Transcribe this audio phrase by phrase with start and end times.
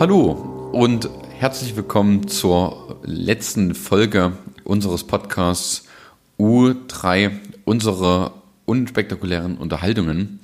[0.00, 1.08] Hallo und
[1.38, 4.32] herzlich willkommen zur letzten Folge
[4.64, 5.84] unseres Podcasts
[6.36, 7.30] U3,
[7.64, 8.32] unsere
[8.66, 10.40] unspektakulären Unterhaltungen.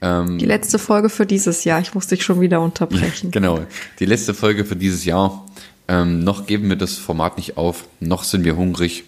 [0.00, 1.78] Ähm, die letzte Folge für dieses Jahr.
[1.80, 3.30] Ich muss dich schon wieder unterbrechen.
[3.32, 3.60] genau,
[4.00, 5.44] die letzte Folge für dieses Jahr.
[5.88, 9.04] Ähm, noch geben wir das Format nicht auf, noch sind wir hungrig.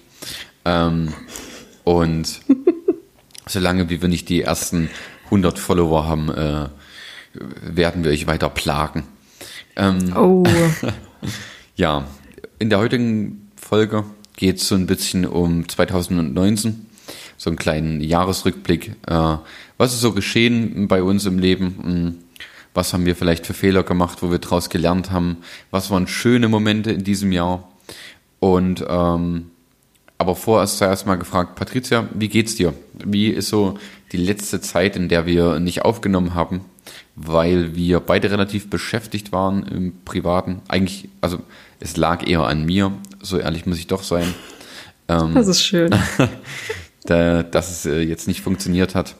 [0.66, 1.14] Ähm,
[1.84, 2.42] und
[3.46, 4.90] solange wie wir nicht die ersten
[5.26, 6.68] 100 Follower haben, äh,
[7.62, 9.04] werden wir euch weiter plagen.
[9.78, 10.44] Ähm, oh.
[11.76, 12.04] ja,
[12.58, 14.04] in der heutigen Folge
[14.36, 16.86] geht es so ein bisschen um 2019,
[17.36, 18.96] so einen kleinen Jahresrückblick.
[19.06, 19.36] Äh,
[19.78, 21.78] was ist so geschehen bei uns im Leben?
[21.82, 22.14] Hm,
[22.74, 25.38] was haben wir vielleicht für Fehler gemacht, wo wir daraus gelernt haben?
[25.70, 27.68] Was waren schöne Momente in diesem Jahr?
[28.40, 29.50] Und ähm,
[30.18, 32.74] aber vorerst zuerst mal gefragt, Patricia, wie geht's dir?
[33.04, 33.78] Wie ist so
[34.10, 36.62] die letzte Zeit, in der wir nicht aufgenommen haben?
[37.20, 40.60] Weil wir beide relativ beschäftigt waren im Privaten.
[40.68, 41.40] Eigentlich, also
[41.80, 44.34] es lag eher an mir, so ehrlich muss ich doch sein.
[45.08, 45.94] Ähm, das ist schön.
[47.04, 49.16] da, dass es äh, jetzt nicht funktioniert hat.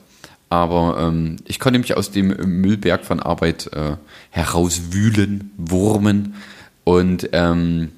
[0.49, 2.27] Aber ähm, ich konnte mich aus dem
[2.61, 3.97] Müllberg von Arbeit äh,
[4.29, 6.35] herauswühlen, wurmen.
[6.85, 7.89] Und ähm,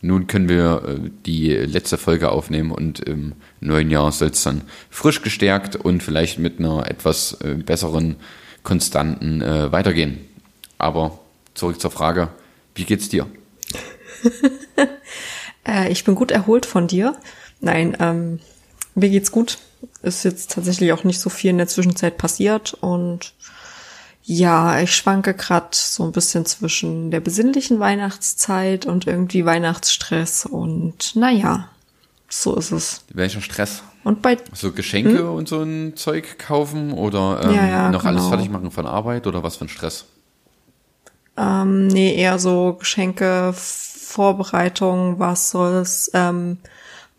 [0.00, 4.62] nun können wir äh, die letzte Folge aufnehmen und im neuen Jahr soll es dann
[4.88, 8.16] frisch gestärkt und vielleicht mit einer etwas äh, besseren
[8.62, 10.26] konstanten äh, weitergehen.
[10.78, 11.18] Aber
[11.54, 12.28] zurück zur Frage,
[12.74, 13.26] wie geht's dir?
[15.66, 17.16] äh, ich bin gut erholt von dir.
[17.60, 18.40] Nein, ähm,
[18.94, 19.58] mir geht's gut.
[20.02, 23.34] Ist jetzt tatsächlich auch nicht so viel in der Zwischenzeit passiert und
[24.22, 31.16] ja, ich schwanke gerade so ein bisschen zwischen der besinnlichen Weihnachtszeit und irgendwie Weihnachtsstress und
[31.16, 31.68] naja,
[32.30, 33.04] so ist es.
[33.12, 33.82] Welcher Stress?
[34.02, 35.34] Und bei so Geschenke hm?
[35.34, 38.12] und so ein Zeug kaufen oder ähm, ja, ja, noch genau.
[38.12, 40.06] alles fertig machen von Arbeit oder was für ein Stress?
[41.36, 46.58] Ähm, nee, eher so Geschenke, Vorbereitung, was soll es ähm,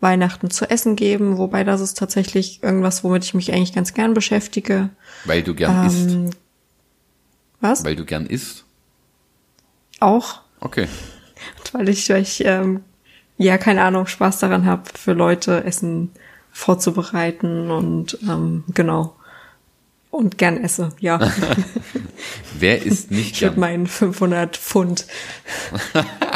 [0.00, 4.14] Weihnachten zu essen geben, wobei das ist tatsächlich irgendwas, womit ich mich eigentlich ganz gern
[4.14, 4.90] beschäftige.
[5.24, 6.36] Weil du gern ähm, isst.
[7.60, 7.84] Was?
[7.84, 8.64] Weil du gern isst?
[10.00, 10.40] Auch.
[10.58, 10.88] Okay.
[11.58, 12.82] Und weil ich, weil ich ähm,
[13.38, 16.10] ja, keine Ahnung, Spaß daran habe, für Leute Essen
[16.52, 19.16] vorzubereiten und ähm, genau.
[20.10, 21.18] Und gern esse, ja.
[22.58, 23.52] Wer isst nicht gern?
[23.52, 25.06] Ich meinen 500 Pfund.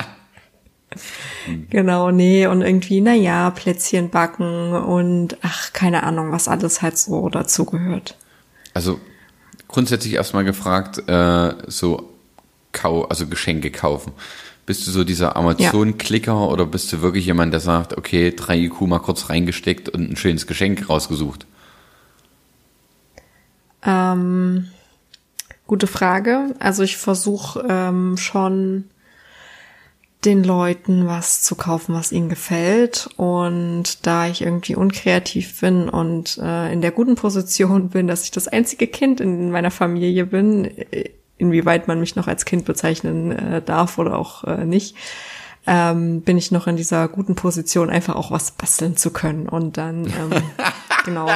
[1.71, 6.97] genau, nee, und irgendwie, na ja, Plätzchen backen und ach, keine Ahnung, was alles halt
[6.97, 8.17] so dazugehört.
[8.73, 8.99] Also
[9.69, 12.15] grundsätzlich erstmal gefragt, äh, so
[12.73, 14.12] Kau also Geschenke kaufen.
[14.66, 16.44] Bist du so dieser Amazon-Klicker ja.
[16.44, 20.16] oder bist du wirklich jemand, der sagt, okay, drei IQ mal kurz reingesteckt und ein
[20.16, 21.47] schönes Geschenk rausgesucht?
[23.84, 24.66] Ähm,
[25.69, 26.55] gute Frage.
[26.59, 28.84] Also ich versuche ähm, schon
[30.25, 33.09] den Leuten was zu kaufen, was ihnen gefällt.
[33.16, 38.32] Und da ich irgendwie unkreativ bin und äh, in der guten Position bin, dass ich
[38.32, 43.33] das einzige Kind in meiner Familie bin, äh, inwieweit man mich noch als Kind bezeichnen
[43.33, 44.97] äh, darf oder auch äh, nicht,
[45.67, 49.49] ähm, bin ich noch in dieser guten Position, einfach auch was basteln zu können.
[49.49, 50.43] Und dann, ähm,
[51.05, 51.29] genau.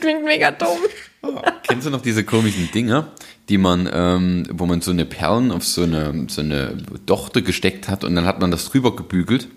[0.00, 0.78] Klingt mega dumm.
[1.22, 3.08] Oh, kennst du noch diese komischen Dinge,
[3.48, 7.88] die man, ähm, wo man so eine Perlen auf so eine, so eine Dochte gesteckt
[7.88, 9.48] hat und dann hat man das drüber gebügelt?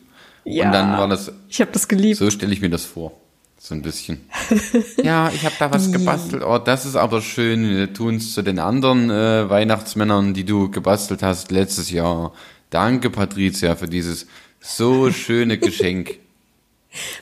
[0.43, 0.65] Ja.
[0.67, 1.31] Und dann war das.
[1.47, 2.17] Ich habe das geliebt.
[2.17, 3.13] So stelle ich mir das vor.
[3.61, 4.21] So ein bisschen.
[5.03, 6.43] ja, ich habe da was gebastelt.
[6.43, 7.69] Oh, das ist aber schön.
[7.69, 12.31] Wir tun es zu den anderen äh, Weihnachtsmännern, die du gebastelt hast letztes Jahr.
[12.69, 14.27] Danke, Patricia, für dieses
[14.61, 16.19] so schöne Geschenk.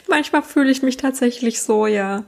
[0.08, 2.24] Manchmal fühle ich mich tatsächlich so, ja.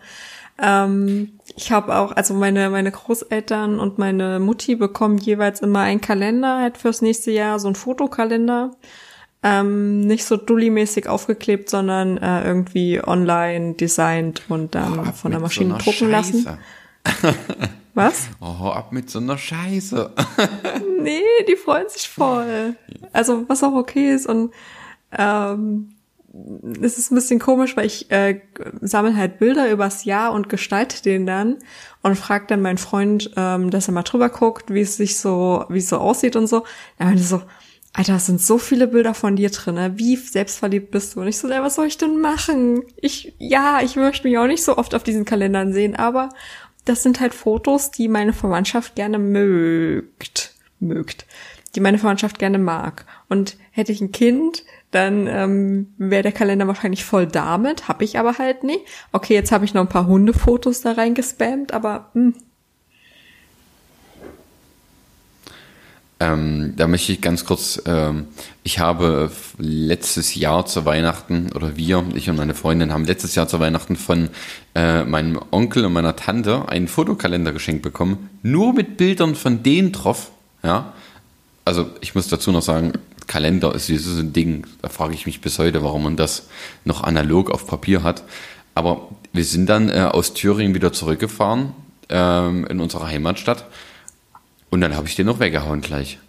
[0.60, 6.02] Ähm, ich habe auch, also meine, meine Großeltern und meine Mutti bekommen jeweils immer einen
[6.02, 8.72] Kalender halt fürs nächste Jahr, so ein Fotokalender
[9.42, 15.40] ähm, nicht so dulli-mäßig aufgeklebt, sondern äh, irgendwie online designt und dann oh, von der
[15.40, 16.44] Maschine so drucken Scheiße.
[16.44, 16.58] lassen.
[17.94, 18.30] Was?
[18.40, 20.14] Oh, ab mit so einer Scheiße.
[21.02, 22.76] nee, die freuen sich voll.
[23.12, 24.54] Also, was auch okay ist und
[25.12, 25.90] ähm,
[26.82, 28.42] es ist ein bisschen komisch, weil ich äh,
[28.82, 31.58] sammle halt Bilder übers Jahr und gestalte den dann
[32.02, 35.66] und frage dann meinen Freund, ähm, dass er mal drüber guckt, wie es sich so,
[35.70, 36.66] wie es so aussieht und so.
[36.98, 37.42] Dann meinte so,
[37.94, 39.94] Alter, es sind so viele Bilder von dir drin, ne?
[39.96, 41.22] Wie selbstverliebt bist du?
[41.22, 42.84] Und ich so, was soll ich denn machen?
[42.98, 46.30] Ich, ja, ich möchte mich auch nicht so oft auf diesen Kalendern sehen, aber
[46.86, 51.26] das sind halt Fotos, die meine Verwandtschaft gerne mögt, mögt,
[51.76, 53.06] die meine Verwandtschaft gerne mag.
[53.28, 58.18] Und hätte ich ein Kind, dann ähm, wäre der Kalender wahrscheinlich voll damit, hab ich
[58.18, 58.86] aber halt nicht.
[59.12, 62.34] Okay, jetzt habe ich noch ein paar Hundefotos da reingespammt, aber mh,
[66.22, 68.28] Ähm, da möchte ich ganz kurz, ähm,
[68.64, 73.48] ich habe letztes Jahr zu Weihnachten, oder wir, ich und meine Freundin, haben letztes Jahr
[73.48, 74.30] zu Weihnachten von
[74.76, 79.94] äh, meinem Onkel und meiner Tante einen Fotokalender geschenkt bekommen, nur mit Bildern von denen
[79.94, 80.32] drauf,
[80.62, 80.94] ja.
[81.64, 82.94] Also ich muss dazu noch sagen,
[83.28, 86.50] Kalender ist so ein Ding, da frage ich mich bis heute, warum man das
[86.84, 88.24] noch analog auf Papier hat.
[88.74, 91.74] Aber wir sind dann äh, aus Thüringen wieder zurückgefahren
[92.10, 93.66] ähm, in unserer Heimatstadt
[94.70, 96.20] und dann habe ich den noch weggehauen gleich.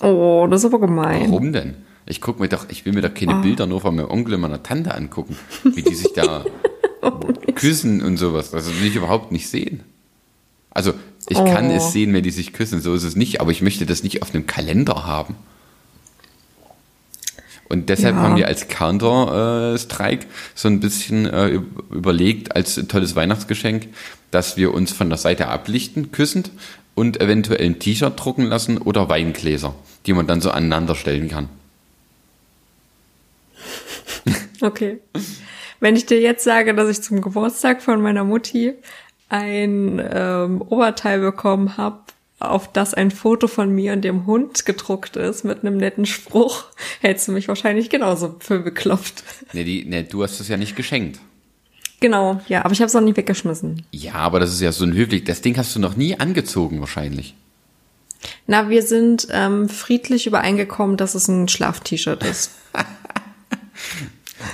[0.00, 1.30] Oh, das ist aber gemein.
[1.30, 1.74] Warum denn?
[2.06, 3.42] Ich guck mir doch, ich will mir doch keine oh.
[3.42, 6.44] Bilder nur von meinem Onkel und meiner Tante angucken, wie die sich da
[7.02, 7.10] oh,
[7.54, 8.50] küssen und sowas.
[8.50, 9.82] Das will ich überhaupt nicht sehen.
[10.70, 10.94] Also,
[11.28, 11.44] ich oh.
[11.44, 14.02] kann es sehen, wenn die sich küssen, so ist es nicht, aber ich möchte das
[14.02, 15.34] nicht auf einem Kalender haben.
[17.68, 18.22] Und deshalb ja.
[18.22, 21.60] haben wir als Counter-Strike so ein bisschen äh,
[21.90, 23.88] überlegt, als tolles Weihnachtsgeschenk,
[24.30, 26.50] dass wir uns von der Seite ablichten, küssend
[26.98, 29.74] und eventuell ein T-Shirt drucken lassen oder Weingläser,
[30.04, 31.48] die man dann so aneinander stellen kann.
[34.60, 34.98] Okay.
[35.78, 38.74] Wenn ich dir jetzt sage, dass ich zum Geburtstag von meiner Mutti
[39.28, 42.00] ein ähm, Oberteil bekommen habe,
[42.40, 46.64] auf das ein Foto von mir und dem Hund gedruckt ist mit einem netten Spruch,
[47.00, 49.22] hättest du mich wahrscheinlich genauso für beklopft.
[49.52, 51.20] Nee, die, nee, du hast es ja nicht geschenkt.
[52.00, 53.82] Genau, ja, aber ich habe es auch nie weggeschmissen.
[53.90, 55.24] Ja, aber das ist ja so ein höflich.
[55.24, 57.34] Das Ding hast du noch nie angezogen wahrscheinlich.
[58.46, 62.52] Na, wir sind ähm, friedlich übereingekommen, dass es ein Schlaf-T-Shirt ist.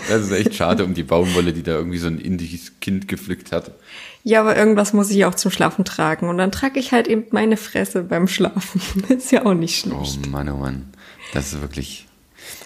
[0.08, 3.52] das ist echt schade um die Baumwolle, die da irgendwie so ein indisches Kind gepflückt
[3.52, 3.72] hat.
[4.22, 6.28] Ja, aber irgendwas muss ich auch zum Schlafen tragen.
[6.28, 8.80] Und dann trage ich halt eben meine Fresse beim Schlafen.
[9.08, 10.18] ist ja auch nicht schlecht.
[10.24, 10.86] Oh Mann, oh Mann.
[11.32, 12.06] Das ist wirklich.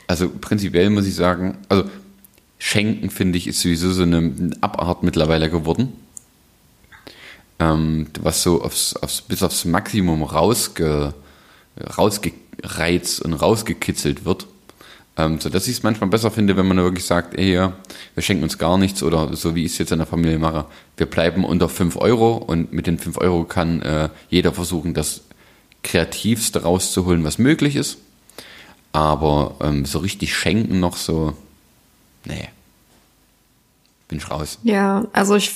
[0.06, 1.84] Also prinzipiell muss ich sagen, also
[2.58, 5.93] Schenken, finde ich, ist sowieso so eine Abart mittlerweile geworden.
[7.60, 11.14] Ähm, was so aufs, aufs, bis aufs Maximum rausge,
[11.96, 14.46] rausgereizt und rausgekitzelt wird.
[15.16, 17.72] Ähm, so dass ich es manchmal besser finde, wenn man wirklich sagt, ey, ja,
[18.14, 20.66] wir schenken uns gar nichts oder so wie ich es jetzt in der Familie mache.
[20.96, 25.22] Wir bleiben unter 5 Euro und mit den 5 Euro kann äh, jeder versuchen, das
[25.82, 27.99] Kreativste rauszuholen, was möglich ist.
[28.93, 31.37] Aber ähm, so richtig schenken noch so,
[32.28, 32.48] nee.
[34.08, 34.58] Bin ich raus.
[34.62, 35.52] Ja, also ich,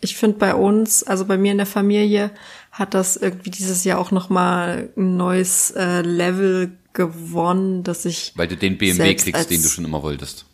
[0.00, 2.30] ich finde bei uns, also bei mir in der Familie,
[2.70, 8.32] hat das irgendwie dieses Jahr auch nochmal ein neues äh, Level gewonnen, dass ich.
[8.34, 10.44] Weil du den BMW kriegst, den du schon immer wolltest.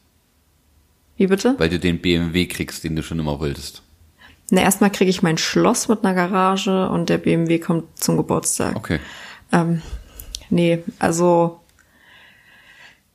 [1.17, 1.57] Wie bitte?
[1.59, 3.83] Weil du den BMW kriegst, den du schon immer wolltest.
[4.51, 8.77] Na, erstmal kriege ich mein Schloss mit einer Garage und der BMW kommt zum Geburtstag.
[8.77, 9.01] Okay.
[9.53, 9.83] Ähm,
[10.49, 11.61] nee, also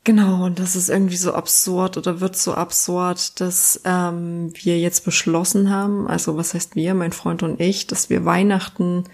[0.06, 5.06] Genau, und das ist irgendwie so absurd oder wird so absurd, dass ähm, wir jetzt
[5.06, 9.06] beschlossen haben, also was heißt wir, mein Freund und ich, dass wir Weihnachten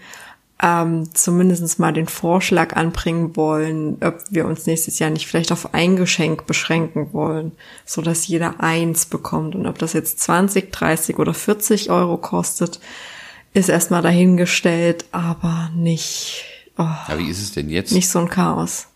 [0.62, 5.74] ähm, zumindest mal den Vorschlag anbringen wollen, ob wir uns nächstes Jahr nicht vielleicht auf
[5.74, 7.52] ein Geschenk beschränken wollen,
[7.86, 9.54] so dass jeder eins bekommt.
[9.54, 12.80] Und ob das jetzt 20, 30 oder 40 Euro kostet,
[13.54, 16.44] ist erstmal dahingestellt, aber nicht.
[16.76, 17.92] Oh, ja, wie ist es denn jetzt?
[17.92, 18.89] Nicht so ein Chaos.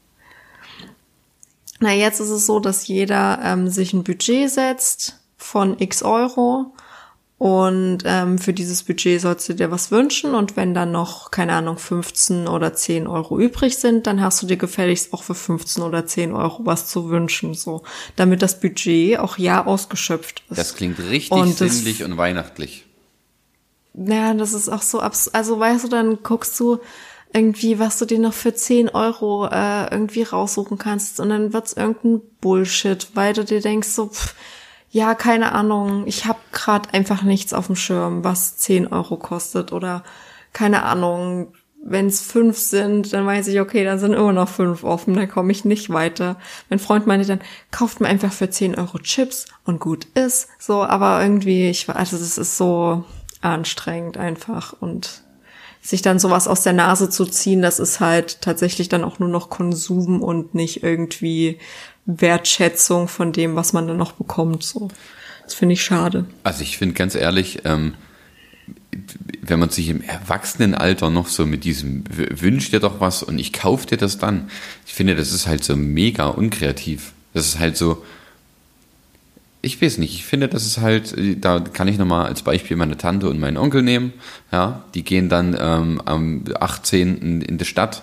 [1.81, 6.73] Na, jetzt ist es so, dass jeder ähm, sich ein Budget setzt von x Euro
[7.37, 11.53] und ähm, für dieses Budget sollst du dir was wünschen und wenn dann noch, keine
[11.53, 15.83] Ahnung, 15 oder 10 Euro übrig sind, dann hast du dir gefälligst auch für 15
[15.83, 17.83] oder 10 Euro was zu wünschen, so,
[18.17, 20.59] damit das Budget auch ja ausgeschöpft ist.
[20.59, 22.87] Das klingt richtig und sinnlich und weihnachtlich.
[23.95, 26.79] Ja, das ist auch so abs, also weißt du, dann guckst du,
[27.35, 31.73] irgendwie, was du dir noch für 10 Euro äh, irgendwie raussuchen kannst und dann wird's
[31.73, 34.35] irgendein Bullshit, weil du dir denkst so, pff,
[34.91, 39.73] ja, keine Ahnung, ich habe gerade einfach nichts auf dem Schirm, was 10 Euro kostet
[39.73, 40.05] oder
[40.53, 44.85] keine Ahnung, wenn es fünf sind, dann weiß ich, okay, dann sind immer noch fünf
[44.85, 46.39] offen, dann komme ich nicht weiter.
[46.71, 47.41] Mein Freund meinte dann,
[47.73, 50.49] kauft mir einfach für 10 Euro Chips und gut ist.
[50.61, 53.05] So, aber irgendwie, ich also das ist so
[53.41, 55.24] anstrengend einfach und
[55.85, 59.29] sich dann sowas aus der Nase zu ziehen, das ist halt tatsächlich dann auch nur
[59.29, 61.59] noch Konsum und nicht irgendwie
[62.07, 64.63] Wertschätzung von dem, was man dann noch bekommt.
[64.63, 64.89] So,
[65.45, 66.25] das finde ich schade.
[66.43, 67.93] Also ich finde ganz ehrlich, ähm,
[69.43, 73.53] wenn man sich im Erwachsenenalter noch so mit diesem wünscht dir doch was und ich
[73.53, 74.49] kauf dir das dann,
[74.87, 77.13] ich finde, das ist halt so mega unkreativ.
[77.35, 78.03] Das ist halt so,
[79.65, 82.97] ich weiß nicht, ich finde, das ist halt, da kann ich nochmal als Beispiel meine
[82.97, 84.13] Tante und meinen Onkel nehmen.
[84.53, 87.43] Ja, die gehen dann ähm, am 18.
[87.43, 88.03] in die Stadt.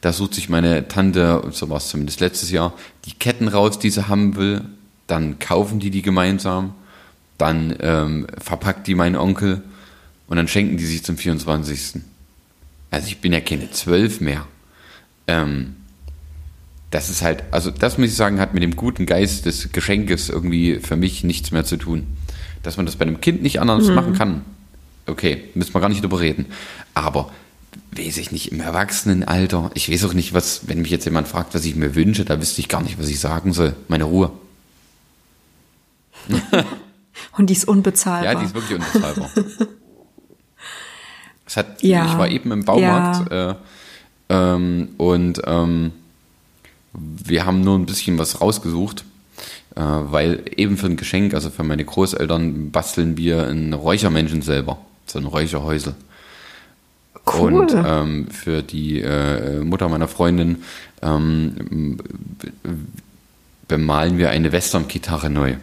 [0.00, 2.72] Da sucht sich meine Tante, so war es zumindest letztes Jahr,
[3.04, 4.62] die Ketten raus, die sie haben will.
[5.06, 6.74] Dann kaufen die die gemeinsam.
[7.38, 9.62] Dann ähm, verpackt die mein Onkel
[10.26, 12.02] und dann schenken die sich zum 24.
[12.90, 14.46] Also ich bin ja keine zwölf mehr.
[15.26, 15.76] ähm,
[16.92, 20.28] das ist halt, also das muss ich sagen, hat mit dem guten Geist des Geschenkes
[20.28, 22.06] irgendwie für mich nichts mehr zu tun.
[22.62, 23.94] Dass man das bei einem Kind nicht anders mhm.
[23.94, 24.44] machen kann,
[25.06, 26.46] okay, müssen wir gar nicht drüber reden.
[26.92, 27.32] Aber
[27.96, 31.54] weiß ich nicht, im Erwachsenenalter, ich weiß auch nicht, was, wenn mich jetzt jemand fragt,
[31.54, 33.74] was ich mir wünsche, da wüsste ich gar nicht, was ich sagen soll.
[33.88, 34.30] Meine Ruhe.
[37.36, 38.34] Und die ist unbezahlbar.
[38.34, 39.30] Ja, die ist wirklich unbezahlbar.
[41.46, 42.04] es hat, ja.
[42.04, 43.50] Ich war eben im Baumarkt ja.
[43.52, 43.54] äh,
[44.28, 45.92] ähm, und ähm,
[46.92, 49.04] wir haben nur ein bisschen was rausgesucht,
[49.74, 54.78] äh, weil eben für ein Geschenk, also für meine Großeltern, basteln wir einen Räuchermenschen selber,
[55.06, 55.94] so ein Räucherhäusel.
[57.24, 57.54] Cool.
[57.54, 60.62] Und ähm, für die äh, Mutter meiner Freundin
[61.02, 61.98] ähm,
[63.68, 65.54] bemalen wir eine Western-Gitarre neu.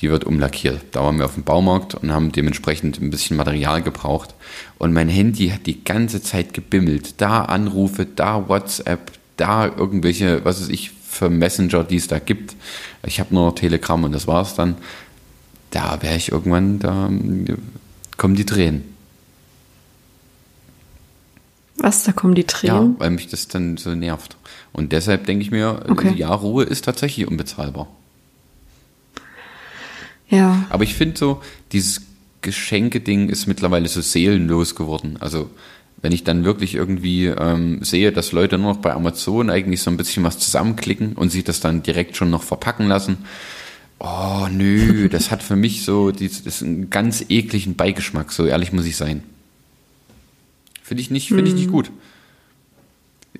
[0.00, 0.80] Die wird umlackiert.
[0.90, 4.34] Da waren wir auf dem Baumarkt und haben dementsprechend ein bisschen Material gebraucht.
[4.78, 7.20] Und mein Handy hat die ganze Zeit gebimmelt.
[7.20, 12.56] Da Anrufe, da WhatsApp, da irgendwelche, was weiß ich, für Messenger, die es da gibt.
[13.06, 14.76] Ich habe nur Telegram und das war's dann.
[15.70, 17.10] Da wäre ich irgendwann, da
[18.16, 18.94] kommen die Tränen.
[21.76, 22.94] Was, da kommen die Tränen?
[22.94, 24.36] Ja, weil mich das dann so nervt.
[24.72, 26.14] Und deshalb denke ich mir, okay.
[26.16, 27.88] ja, Ruhe ist tatsächlich unbezahlbar.
[30.28, 30.64] Ja.
[30.70, 32.02] Aber ich finde so, dieses
[32.42, 35.16] Geschenke-Ding ist mittlerweile so seelenlos geworden.
[35.20, 35.50] Also,
[36.04, 39.90] wenn ich dann wirklich irgendwie ähm, sehe, dass Leute nur noch bei Amazon eigentlich so
[39.90, 43.16] ein bisschen was zusammenklicken und sich das dann direkt schon noch verpacken lassen,
[44.00, 48.70] oh nö, das hat für mich so das ist einen ganz ekligen Beigeschmack, so ehrlich
[48.70, 49.22] muss ich sein.
[50.82, 51.72] Finde ich nicht, finde ich nicht hm.
[51.72, 51.90] gut.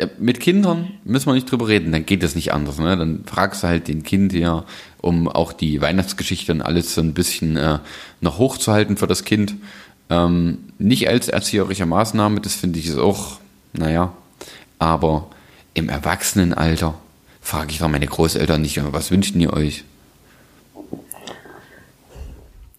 [0.00, 2.78] Ja, mit Kindern müssen wir nicht drüber reden, dann geht das nicht anders.
[2.78, 2.96] Ne?
[2.96, 4.64] Dann fragst du halt den Kind ja,
[5.02, 7.80] um auch die Weihnachtsgeschichte und alles so ein bisschen äh,
[8.22, 9.54] noch hochzuhalten für das Kind.
[10.14, 13.38] Ähm, nicht als erzieherische Maßnahme, das finde ich ist auch,
[13.72, 14.12] naja,
[14.78, 15.28] aber
[15.72, 16.94] im Erwachsenenalter
[17.40, 19.84] frage ich doch meine Großeltern nicht, was wünschen ihr euch?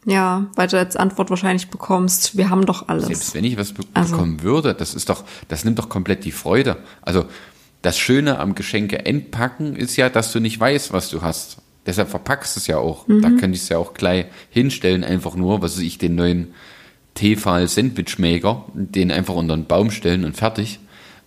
[0.05, 3.07] Ja, weil du als Antwort wahrscheinlich bekommst, wir haben doch alles.
[3.07, 4.11] Selbst wenn ich was be also.
[4.11, 6.77] bekommen würde, das ist doch, das nimmt doch komplett die Freude.
[7.01, 7.25] Also
[7.81, 11.57] das Schöne am Geschenke entpacken ist ja, dass du nicht weißt, was du hast.
[11.87, 13.07] Deshalb verpackst du es ja auch.
[13.07, 13.21] Mhm.
[13.21, 16.53] Da könnte ich es ja auch gleich hinstellen, einfach nur, was ich, den neuen
[17.15, 20.79] Tefal Sandwichmaker, den einfach unter den Baum stellen und fertig.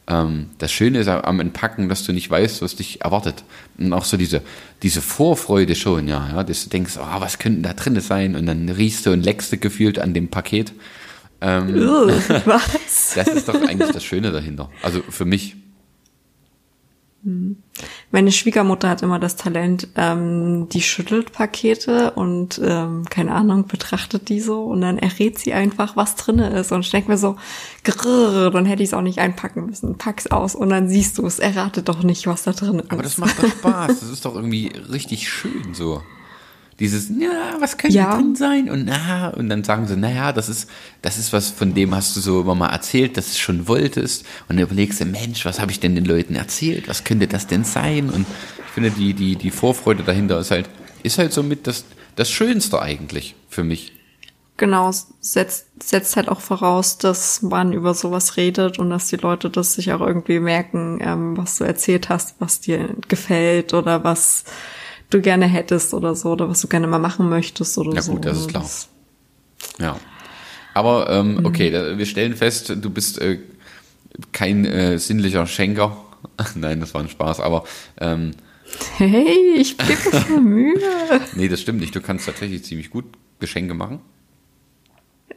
[0.06, 3.44] Ähm, das Schöne ist am Entpacken, dass du nicht weißt, was dich erwartet.
[3.76, 4.42] Und auch so diese,
[4.82, 8.36] diese Vorfreude schon, ja, ja, dass du denkst, oh, was könnte da drin sein?
[8.36, 10.72] Und dann riechst du und leckst du gefühlt an dem Paket.
[11.40, 11.74] Ähm,
[12.44, 13.14] was?
[13.14, 14.70] das ist doch eigentlich das Schöne dahinter.
[14.82, 15.56] Also für mich.
[18.10, 24.30] Meine Schwiegermutter hat immer das Talent, ähm, die schüttelt Pakete und ähm, keine Ahnung, betrachtet
[24.30, 26.72] die so und dann errät sie einfach, was drinne ist.
[26.72, 27.36] Und ich denke mir so,
[27.84, 29.98] grrr, dann hätte ich es auch nicht einpacken müssen.
[29.98, 32.90] Pack's aus und dann siehst du es, erratet doch nicht, was da drin ist.
[32.90, 34.00] Aber das macht doch Spaß.
[34.00, 36.00] Das ist doch irgendwie richtig schön so
[36.80, 38.14] dieses, ja, was könnte ja.
[38.14, 38.70] drin sein?
[38.70, 40.70] Und na, und dann sagen sie, naja, das ist,
[41.02, 43.66] das ist was, von dem hast du so immer mal erzählt, dass du es schon
[43.66, 44.24] wolltest.
[44.48, 46.88] Und dann überlegst du, Mensch, was habe ich denn den Leuten erzählt?
[46.88, 48.10] Was könnte das denn sein?
[48.10, 48.26] Und
[48.66, 50.68] ich finde, die, die, die Vorfreude dahinter ist halt,
[51.02, 53.92] ist halt somit das, das Schönste eigentlich für mich.
[54.56, 59.50] Genau, setzt, setzt halt auch voraus, dass man über sowas redet und dass die Leute
[59.50, 64.44] das sich auch irgendwie merken, ähm, was du erzählt hast, was dir gefällt oder was
[65.10, 68.12] du gerne hättest oder so, oder was du gerne mal machen möchtest oder so.
[68.12, 68.68] Ja gut, das ist klar.
[69.80, 70.00] Ja.
[70.74, 71.46] Aber ähm, mhm.
[71.46, 73.38] okay, wir stellen fest, du bist äh,
[74.32, 75.96] kein äh, sinnlicher Schenker.
[76.54, 77.64] Nein, das war ein Spaß, aber
[78.00, 78.32] ähm,
[78.96, 81.20] Hey, ich gebe mir Mühe.
[81.34, 81.94] nee, das stimmt nicht.
[81.94, 83.06] Du kannst tatsächlich ziemlich gut
[83.40, 84.00] Geschenke machen.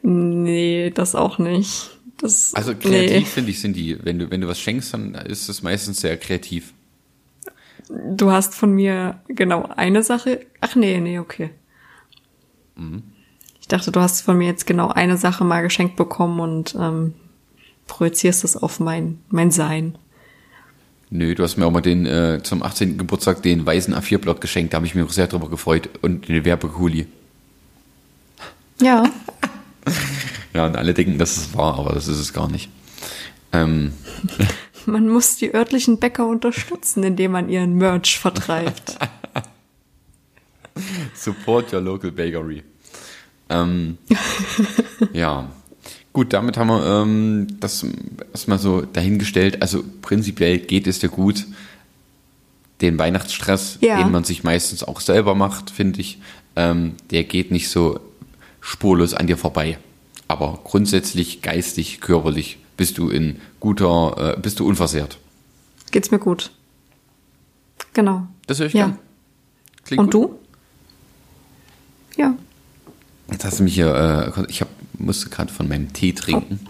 [0.02, 1.90] Nee, das auch nicht.
[2.18, 3.24] Das, also kreativ nee.
[3.24, 3.98] finde ich sind die.
[4.04, 6.74] Wenn du wenn du was schenkst, dann ist es meistens sehr kreativ.
[7.92, 10.40] Du hast von mir genau eine Sache.
[10.60, 11.50] Ach nee, nee, okay.
[12.76, 13.02] Mhm.
[13.60, 17.14] Ich dachte, du hast von mir jetzt genau eine Sache mal geschenkt bekommen und ähm,
[17.86, 19.96] projizierst das auf mein, mein Sein.
[21.10, 22.96] Nö, du hast mir auch mal den äh, zum 18.
[22.96, 24.72] Geburtstag den weißen A4-Block geschenkt.
[24.72, 25.90] Da habe ich mich auch sehr drüber gefreut.
[26.00, 27.06] Und den Werbekuli.
[28.80, 29.04] Ja.
[30.54, 32.70] ja, und alle denken, dass es war, aber das ist es gar nicht.
[33.52, 33.92] Ähm.
[34.86, 38.98] Man muss die örtlichen Bäcker unterstützen, indem man ihren Merch vertreibt.
[41.14, 42.62] Support your local bakery.
[43.48, 43.98] Ähm,
[45.12, 45.50] ja.
[46.12, 47.86] Gut, damit haben wir ähm, das
[48.32, 49.62] erstmal so dahingestellt.
[49.62, 51.46] Also prinzipiell geht es dir gut.
[52.80, 54.02] Den Weihnachtsstress, ja.
[54.02, 56.18] den man sich meistens auch selber macht, finde ich,
[56.56, 58.00] ähm, der geht nicht so
[58.60, 59.78] spurlos an dir vorbei.
[60.28, 65.18] Aber grundsätzlich geistig, körperlich bist du in guter, äh, bist du unversehrt.
[65.90, 66.50] geht's mir gut.
[67.92, 68.26] Genau.
[68.46, 68.86] Das höre ich Ja.
[68.86, 68.98] gern.
[69.84, 70.30] Klingt Und gut.
[70.30, 70.38] du?
[72.22, 72.34] Ja.
[73.30, 76.60] Jetzt hast du mich hier, äh, ich hab, musste gerade von meinem Tee trinken,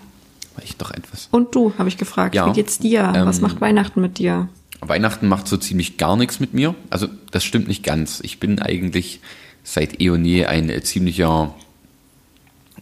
[0.56, 1.28] weil ich doch etwas.
[1.30, 2.34] Und du, habe ich gefragt.
[2.34, 2.46] Ja.
[2.48, 3.10] Wie geht's dir?
[3.14, 4.48] Was Ähm, macht Weihnachten mit dir?
[4.80, 6.74] Weihnachten macht so ziemlich gar nichts mit mir.
[6.90, 8.20] Also das stimmt nicht ganz.
[8.24, 9.20] Ich bin eigentlich
[9.62, 11.54] seit eh und je ein äh, ziemlicher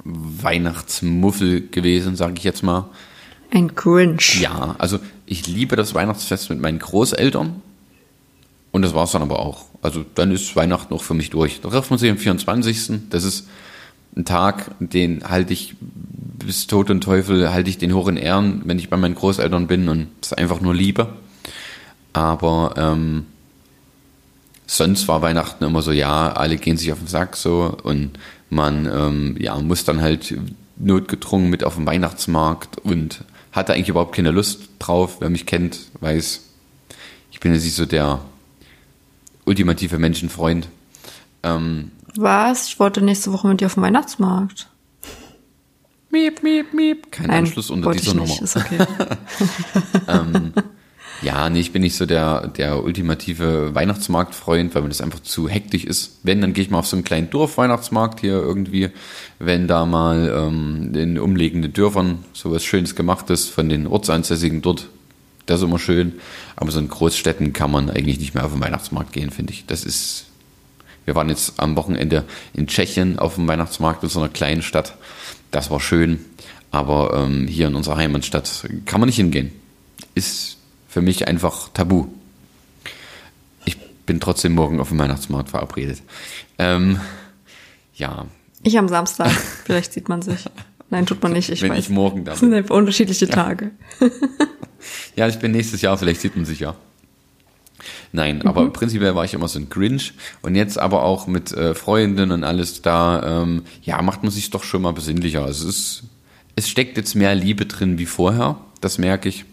[0.04, 2.88] Weihnachtsmuffel gewesen, sage ich jetzt mal.
[3.50, 4.40] Ein Grinch.
[4.40, 7.62] Ja, also ich liebe das Weihnachtsfest mit meinen Großeltern.
[8.73, 9.64] Und das war's dann aber auch.
[9.83, 11.61] Also dann ist Weihnachten auch für mich durch.
[11.61, 13.09] Da trifft man sich am 24.
[13.11, 13.49] Das ist
[14.16, 18.62] ein Tag, den halte ich bis Tod und Teufel, halte ich den hoch in Ehren,
[18.64, 21.14] wenn ich bei meinen Großeltern bin und es einfach nur liebe.
[22.12, 23.26] Aber ähm,
[24.66, 28.87] sonst war Weihnachten immer so, ja, alle gehen sich auf den Sack so und man
[28.87, 30.37] ähm, ja, muss dann halt
[30.76, 35.16] notgedrungen mit auf den Weihnachtsmarkt und hatte eigentlich überhaupt keine Lust drauf.
[35.21, 36.40] Wer mich kennt, weiß,
[37.33, 38.21] ich bin jetzt nicht so der
[39.45, 40.69] ultimative Menschenfreund.
[41.42, 42.69] Ähm, Was?
[42.69, 44.69] Ich wollte nächste Woche mit dir auf den Weihnachtsmarkt.
[46.11, 47.11] miep, miep, miep.
[47.12, 48.14] Kein Anschluss unter dieser.
[48.14, 48.42] Nummer.
[48.42, 48.78] Ist okay.
[51.22, 55.48] Ja, nee, ich bin nicht so der, der ultimative Weihnachtsmarktfreund, weil mir das einfach zu
[55.48, 56.18] hektisch ist.
[56.22, 58.88] Wenn, dann gehe ich mal auf so einen kleinen Dorfweihnachtsmarkt hier irgendwie,
[59.38, 64.88] wenn da mal ähm, in umliegenden Dörfern sowas Schönes gemacht ist von den Ortsansässigen dort.
[65.44, 66.14] Das ist immer schön.
[66.56, 69.66] Aber so in Großstädten kann man eigentlich nicht mehr auf den Weihnachtsmarkt gehen, finde ich.
[69.66, 70.26] Das ist.
[71.04, 74.94] Wir waren jetzt am Wochenende in Tschechien auf dem Weihnachtsmarkt in so einer kleinen Stadt.
[75.50, 76.24] Das war schön.
[76.70, 79.50] Aber ähm, hier in unserer Heimatstadt kann man nicht hingehen.
[80.14, 80.59] Ist
[80.90, 82.06] für mich einfach tabu.
[83.64, 86.02] Ich bin trotzdem morgen auf dem Weihnachtsmarkt verabredet.
[86.59, 87.00] Ähm,
[87.94, 88.26] ja,
[88.62, 89.30] Ich am Samstag.
[89.64, 90.44] Vielleicht sieht man sich.
[90.90, 91.49] Nein, tut man nicht.
[91.49, 91.78] Ich wenn weiß.
[91.78, 92.59] ich morgen da Das sind bin.
[92.59, 93.70] einfach unterschiedliche Tage.
[95.14, 96.75] Ja, ich bin nächstes Jahr, vielleicht sieht man sich ja.
[98.12, 101.75] Nein, aber prinzipiell war ich immer so ein Grinch und jetzt aber auch mit äh,
[101.75, 105.47] Freundinnen und alles da, ähm, ja, macht man sich doch schon mal besinnlicher.
[105.47, 106.04] Es ist,
[106.56, 109.45] es steckt jetzt mehr Liebe drin wie vorher, das merke ich.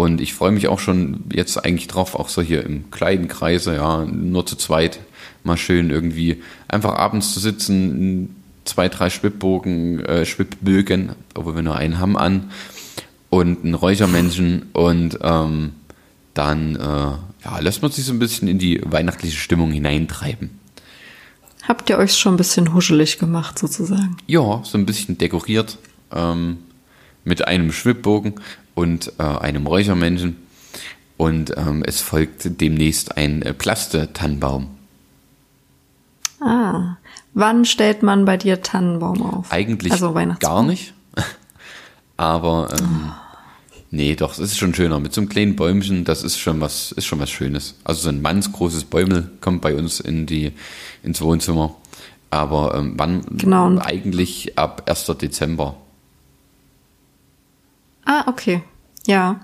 [0.00, 3.74] Und ich freue mich auch schon jetzt eigentlich drauf, auch so hier im kleinen Kreise,
[3.74, 4.98] ja, nur zu zweit,
[5.44, 8.34] mal schön irgendwie einfach abends zu sitzen,
[8.64, 12.50] zwei, drei Schwibbogen, äh, Schwibbögen, obwohl wir nur einen haben an
[13.28, 15.72] und ein Räuchermännchen und ähm,
[16.32, 16.78] dann äh,
[17.44, 20.48] ja, lässt man sich so ein bisschen in die weihnachtliche Stimmung hineintreiben.
[21.68, 24.16] Habt ihr euch schon ein bisschen huschelig gemacht, sozusagen?
[24.26, 25.76] Ja, so ein bisschen dekoriert
[26.10, 26.56] ähm,
[27.22, 28.36] mit einem Schwibbogen
[28.80, 30.36] und äh, einem Räuchermännchen
[31.18, 34.70] und ähm, es folgt demnächst ein äh, Plaste-Tannenbaum.
[36.40, 36.96] Ah.
[37.34, 39.52] Wann stellt man bei dir Tannenbaum auf?
[39.52, 40.94] Eigentlich also gar nicht.
[42.16, 43.12] Aber ähm,
[43.90, 44.98] nee, doch, es ist schon schöner.
[44.98, 47.74] Mit so einem kleinen Bäumchen, das ist schon was, ist schon was Schönes.
[47.84, 50.52] Also so ein mannsgroßes Bäumel kommt bei uns in die,
[51.02, 51.76] ins Wohnzimmer.
[52.30, 55.04] Aber ähm, wann Genau, eigentlich ab 1.
[55.20, 55.76] Dezember.
[58.06, 58.62] Ah, okay.
[59.06, 59.40] Ja.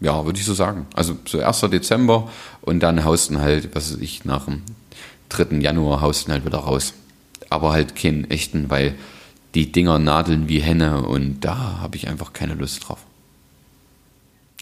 [0.00, 0.86] Ja, würde ich so sagen.
[0.94, 1.60] Also so 1.
[1.70, 2.28] Dezember
[2.60, 4.62] und dann hausten halt, was weiß ich, nach dem
[5.30, 5.56] 3.
[5.60, 6.94] Januar hausten halt wieder raus.
[7.50, 8.94] Aber halt keinen echten, weil
[9.54, 13.00] die Dinger nadeln wie Henne und da habe ich einfach keine Lust drauf.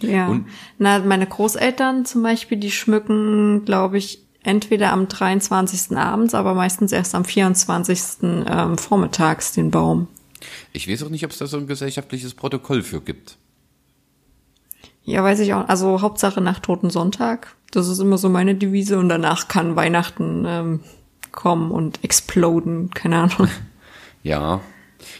[0.01, 0.29] Ja.
[0.29, 0.47] Und-
[0.79, 5.97] Na, meine Großeltern zum Beispiel, die schmücken, glaube ich, entweder am 23.
[5.97, 8.45] abends, aber meistens erst am 24.
[8.47, 10.07] Ähm, vormittags den Baum.
[10.73, 13.37] Ich weiß auch nicht, ob es da so ein gesellschaftliches Protokoll für gibt.
[15.07, 15.69] Ja, weiß ich auch.
[15.69, 17.55] Also Hauptsache nach Toten Sonntag.
[17.71, 20.81] Das ist immer so meine Devise und danach kann Weihnachten ähm,
[21.31, 22.90] kommen und exploden.
[22.90, 23.49] Keine Ahnung.
[24.23, 24.61] Ja,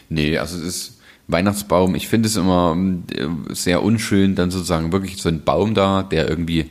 [0.09, 1.95] nee, also es ist Weihnachtsbaum.
[1.95, 2.75] Ich finde es immer
[3.15, 6.69] äh, sehr unschön, dann sozusagen wirklich so ein Baum da, der irgendwie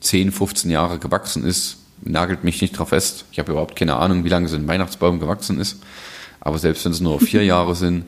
[0.00, 1.76] 10, 15 Jahre gewachsen ist.
[2.02, 3.26] Nagelt mich nicht drauf fest.
[3.30, 5.80] Ich habe überhaupt keine Ahnung, wie lange so ein Weihnachtsbaum gewachsen ist.
[6.40, 8.06] Aber selbst wenn es nur vier Jahre sind,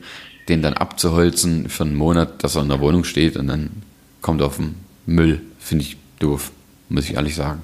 [0.49, 3.83] den dann abzuholzen für einen Monat, dass er in der Wohnung steht und dann
[4.21, 6.51] kommt auf den Müll, finde ich doof,
[6.89, 7.63] muss ich ehrlich sagen.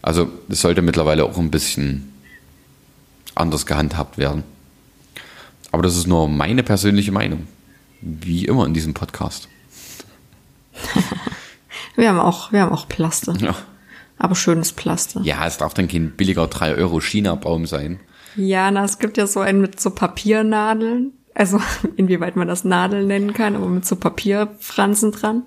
[0.00, 2.12] Also es sollte mittlerweile auch ein bisschen
[3.34, 4.42] anders gehandhabt werden.
[5.70, 7.46] Aber das ist nur meine persönliche Meinung.
[8.00, 9.48] Wie immer in diesem Podcast.
[11.96, 13.34] Wir haben auch, wir haben auch Plaste.
[13.40, 13.54] Ja,
[14.16, 15.20] Aber schönes Plaste.
[15.24, 18.00] ja es darf dann kein billiger 3 Euro China-Baum sein.
[18.34, 21.12] Ja, na, es gibt ja so einen mit so Papiernadeln.
[21.34, 21.60] Also
[21.96, 25.44] inwieweit man das Nadeln nennen kann, aber mit so Papierfransen dran.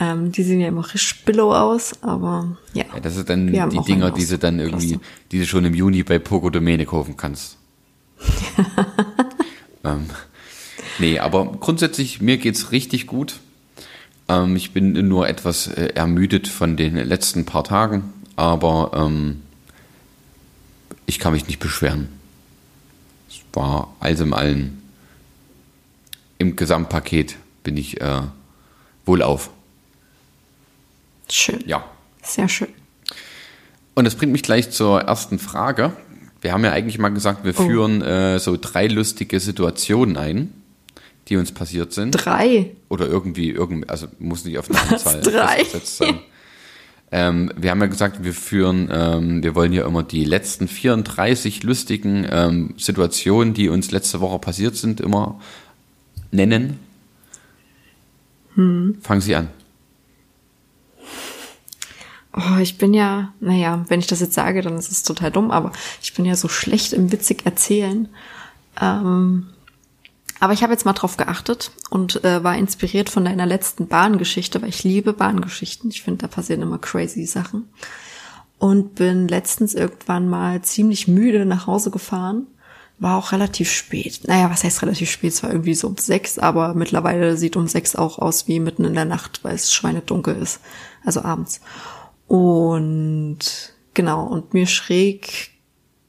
[0.00, 2.84] Ähm, die sehen ja immer richtig billow aus, aber ja.
[2.94, 5.00] Ja, das ist dann die Dinger, die du dann irgendwie,
[5.32, 7.56] die du schon im Juni bei Poco Domäne kaufen kannst.
[9.84, 10.06] ähm,
[11.00, 13.40] nee, aber grundsätzlich, mir geht's richtig gut.
[14.28, 19.42] Ähm, ich bin nur etwas äh, ermüdet von den letzten paar Tagen, aber ähm,
[21.06, 22.08] ich kann mich nicht beschweren.
[23.28, 24.77] Es war alles im Allen.
[26.38, 28.22] Im Gesamtpaket bin ich äh,
[29.04, 29.50] wohlauf.
[31.30, 31.62] Schön.
[31.66, 31.84] Ja.
[32.22, 32.68] Sehr schön.
[33.94, 35.92] Und das bringt mich gleich zur ersten Frage.
[36.40, 37.66] Wir haben ja eigentlich mal gesagt, wir Oh.
[37.66, 40.52] führen äh, so drei lustige Situationen ein,
[41.28, 42.12] die uns passiert sind.
[42.12, 42.70] Drei.
[42.88, 45.64] Oder irgendwie, irgendwie also muss nicht auf eine Anzahl drei?
[45.82, 46.20] sein.
[47.10, 51.62] Ähm, wir haben ja gesagt, wir führen, ähm, wir wollen ja immer die letzten 34
[51.62, 55.40] lustigen ähm, Situationen, die uns letzte Woche passiert sind, immer
[56.30, 56.78] nennen.
[58.54, 58.98] Hm.
[59.02, 59.48] Fangen Sie an.
[62.34, 65.50] Oh, ich bin ja, naja, wenn ich das jetzt sage, dann ist es total dumm,
[65.50, 68.08] aber ich bin ja so schlecht im witzig erzählen.
[68.80, 69.48] Ähm,
[70.40, 74.62] aber ich habe jetzt mal drauf geachtet und äh, war inspiriert von deiner letzten Bahngeschichte,
[74.62, 75.90] weil ich liebe Bahngeschichten.
[75.90, 77.68] Ich finde, da passieren immer crazy Sachen.
[78.58, 82.46] Und bin letztens irgendwann mal ziemlich müde nach Hause gefahren.
[83.00, 84.22] War auch relativ spät.
[84.26, 85.32] Naja, was heißt relativ spät?
[85.32, 88.84] Es war irgendwie so um sechs, aber mittlerweile sieht um sechs auch aus wie mitten
[88.84, 90.60] in der Nacht, weil es schweinedunkel ist.
[91.04, 91.60] Also abends.
[92.26, 93.38] Und
[93.94, 95.50] genau, und mir schräg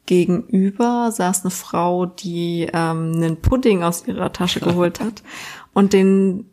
[0.08, 5.22] gegenüber saß eine Frau, die ähm, einen Pudding aus ihrer Tasche geholt hat
[5.74, 6.49] und den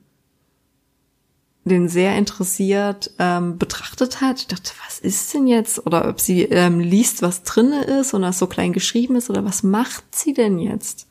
[1.71, 4.41] den sehr interessiert ähm, betrachtet hat.
[4.41, 5.85] Ich dachte, was ist denn jetzt?
[5.87, 9.45] Oder ob sie ähm, liest, was drinne ist und das so klein geschrieben ist oder
[9.45, 11.09] was macht sie denn jetzt?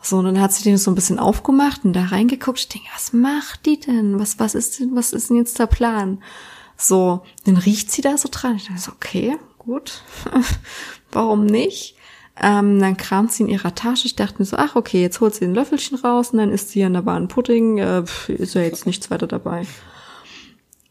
[0.00, 2.58] So, und dann hat sie den so ein bisschen aufgemacht und da reingeguckt.
[2.58, 4.20] Ich denke, was macht die denn?
[4.20, 6.22] Was, was ist denn, was ist denn jetzt der Plan?
[6.76, 8.56] So, dann riecht sie da so dran.
[8.56, 10.02] Ich dachte okay, gut.
[11.10, 11.93] Warum nicht?
[12.40, 14.06] Ähm, dann kramt sie in ihrer Tasche.
[14.06, 16.70] Ich dachte mir so, ach, okay, jetzt holt sie ein Löffelchen raus und dann isst
[16.70, 17.78] sie an der Bahn Pudding.
[17.78, 19.66] Äh, pf, ist ja jetzt nichts weiter dabei.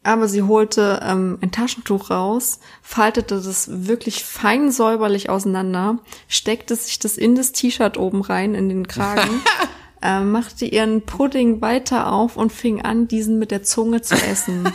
[0.02, 6.98] Aber sie holte ähm, ein Taschentuch raus, faltete das wirklich fein säuberlich auseinander, steckte sich
[6.98, 9.40] das in das T-Shirt oben rein, in den Kragen,
[10.02, 14.70] äh, machte ihren Pudding weiter auf und fing an, diesen mit der Zunge zu essen.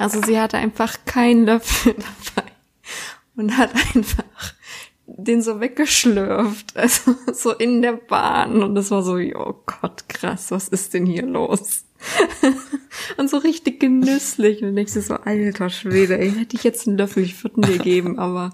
[0.00, 1.94] Also sie hatte einfach keinen Löffel
[2.34, 2.48] dabei
[3.36, 4.24] und hat einfach
[5.06, 10.50] den so weggeschlürft, also so in der Bahn und das war so, oh Gott, krass,
[10.50, 11.84] was ist denn hier los?
[13.16, 17.22] und so richtig genüsslich und du so, alter Schwede, ey, hätte ich jetzt einen Löffel,
[17.22, 18.50] ich würde dir geben, aber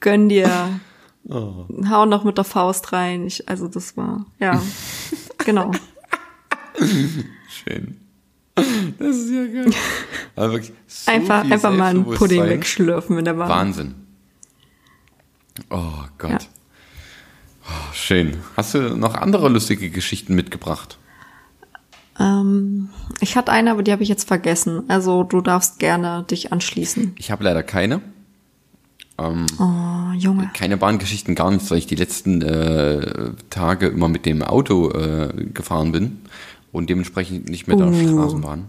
[0.00, 0.80] gönn dir,
[1.28, 4.62] hau noch mit der Faust rein, ich, also das war, ja,
[5.44, 5.72] genau.
[7.48, 7.96] Schön.
[8.98, 9.72] Das ist ja geil.
[10.36, 13.48] So Einfach, einfach mal einen Pudding wegschlürfen in der Bahn.
[13.48, 13.94] Wahnsinn.
[15.68, 16.30] Oh Gott.
[16.30, 16.38] Ja.
[17.66, 18.36] Oh, schön.
[18.56, 20.98] Hast du noch andere lustige Geschichten mitgebracht?
[22.18, 22.88] Ähm,
[23.20, 24.84] ich hatte eine, aber die habe ich jetzt vergessen.
[24.88, 27.14] Also du darfst gerne dich anschließen.
[27.18, 28.00] Ich habe leider keine.
[29.18, 30.50] Ähm, Oh, Junge.
[30.54, 35.32] keine Bahngeschichten, gar nichts, weil ich die letzten äh, Tage immer mit dem Auto äh,
[35.52, 36.20] gefahren bin
[36.72, 37.94] und dementsprechend nicht mit der Uh.
[38.08, 38.66] Straßenbahn.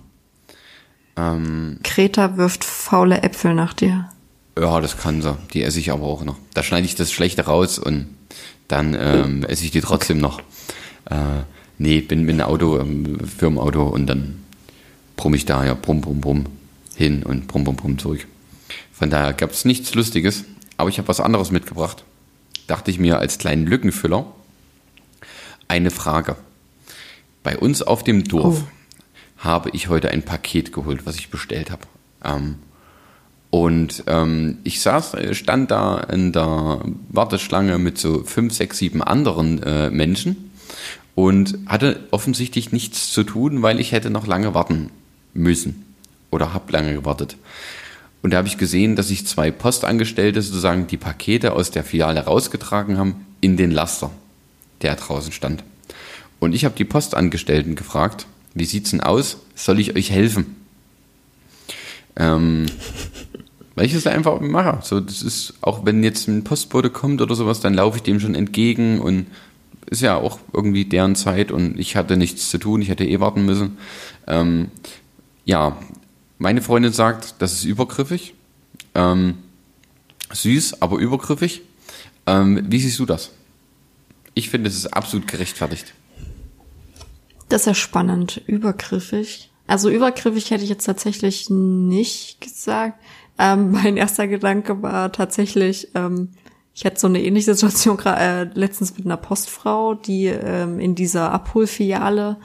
[1.18, 4.10] Ähm, Greta wirft faule Äpfel nach dir.
[4.58, 5.38] Ja, das kann sie.
[5.54, 6.38] Die esse ich aber auch noch.
[6.54, 8.08] Da schneide ich das Schlechte raus und
[8.68, 10.40] dann ähm, esse ich die trotzdem noch.
[11.10, 11.44] Äh,
[11.78, 14.44] nee, bin mit dem Auto, ähm, Firmenauto und dann
[15.18, 16.46] brumm ich da ja brumm, brumm, brumm
[16.96, 18.28] hin und brumm, brumm, brumm zurück.
[18.92, 20.46] Von daher gab es nichts Lustiges,
[20.78, 22.04] aber ich habe was anderes mitgebracht.
[22.68, 24.26] Dachte ich mir als kleinen Lückenfüller.
[25.68, 26.36] Eine Frage.
[27.44, 28.68] Bei uns auf dem Dorf Oh.
[29.38, 31.82] habe ich heute ein Paket geholt, was ich bestellt habe.
[32.24, 32.56] Ähm,
[33.52, 39.04] und ähm, ich saß, äh, stand da in der Warteschlange mit so fünf, sechs, sieben
[39.04, 40.52] anderen äh, Menschen
[41.16, 44.90] und hatte offensichtlich nichts zu tun, weil ich hätte noch lange warten
[45.34, 45.86] müssen
[46.32, 47.36] oder habe lange gewartet.
[48.24, 52.22] Und da habe ich gesehen, dass sich zwei Postangestellte sozusagen die Pakete aus der Filiale
[52.22, 54.12] rausgetragen haben in den Laster,
[54.82, 55.64] der draußen stand.
[56.40, 59.38] Und ich habe die Postangestellten gefragt, wie sieht's denn aus?
[59.56, 60.56] Soll ich euch helfen?
[62.16, 62.66] Ähm,
[63.82, 64.78] weil ich es einfach mache.
[64.84, 68.20] So, das ist, auch wenn jetzt ein Postbote kommt oder sowas, dann laufe ich dem
[68.20, 69.26] schon entgegen und
[69.88, 73.20] ist ja auch irgendwie deren Zeit und ich hatte nichts zu tun, ich hätte eh
[73.20, 73.80] warten müssen.
[74.28, 74.70] Ähm,
[75.46, 75.78] ja,
[76.38, 78.36] meine Freundin sagt, das ist übergriffig.
[78.94, 79.40] Ähm,
[80.32, 81.64] süß, aber übergriffig.
[82.28, 83.32] Ähm, wie siehst du das?
[84.36, 85.96] Ich finde, es ist absolut gerechtfertigt.
[87.50, 88.44] Das ist ja spannend.
[88.46, 89.50] Übergriffig.
[89.66, 93.00] Also übergriffig hätte ich jetzt tatsächlich nicht gesagt.
[93.42, 96.30] Ähm, mein erster Gedanke war tatsächlich, ähm,
[96.74, 101.32] ich hatte so eine ähnliche Situation äh, letztens mit einer Postfrau, die ähm, in dieser
[101.32, 102.38] Abholfiliale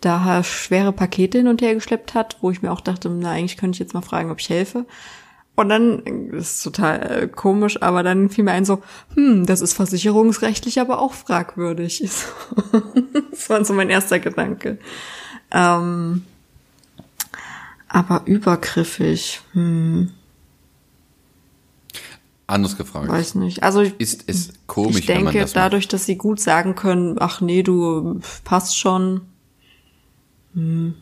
[0.00, 3.56] da schwere Pakete hin und her geschleppt hat, wo ich mir auch dachte, na, eigentlich
[3.56, 4.84] könnte ich jetzt mal fragen, ob ich helfe.
[5.54, 8.82] Und dann, das ist total äh, komisch, aber dann fiel mir ein so,
[9.14, 12.00] hm, das ist versicherungsrechtlich aber auch fragwürdig.
[13.30, 14.78] das war so mein erster Gedanke.
[15.52, 16.24] Ähm,
[17.88, 20.10] aber übergriffig, hm.
[22.52, 23.08] Anders gefragt.
[23.08, 23.62] Weiß nicht.
[23.62, 25.56] Also ist es komisch, ich denke, wenn man das macht?
[25.56, 29.22] dadurch, dass sie gut sagen können, ach nee, du passt schon.
[30.52, 30.94] Hm.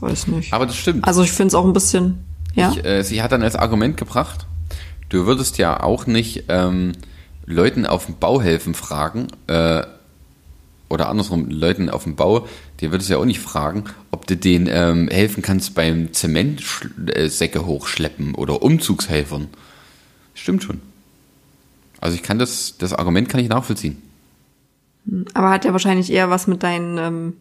[0.00, 0.52] Weiß nicht.
[0.52, 1.06] Aber das stimmt.
[1.06, 2.72] Also ich finde es auch ein bisschen, ja.
[2.72, 4.46] Ich, äh, sie hat dann als Argument gebracht,
[5.08, 6.92] du würdest ja auch nicht ähm,
[7.46, 9.82] Leuten auf dem Bau helfen fragen, äh,
[10.88, 12.46] oder andersrum, Leuten auf dem Bau,
[12.80, 17.66] die würdest du ja auch nicht fragen, ob du denen ähm, helfen kannst beim Zementsäcke
[17.66, 19.48] hochschleppen oder Umzugshelfern.
[20.34, 20.80] Stimmt schon.
[22.00, 24.00] Also ich kann das, das Argument kann ich nachvollziehen.
[25.34, 27.36] Aber hat ja wahrscheinlich eher was mit deinen ähm,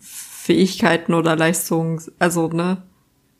[0.00, 2.82] Fähigkeiten oder Leistungen, also ne,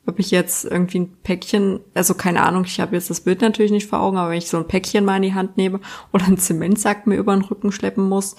[0.05, 3.71] ob ich jetzt irgendwie ein Päckchen, also keine Ahnung, ich habe jetzt das Bild natürlich
[3.71, 5.81] nicht vor Augen, aber wenn ich so ein Päckchen mal in die Hand nehme
[6.13, 8.37] oder einen Zementsack mir über den Rücken schleppen muss,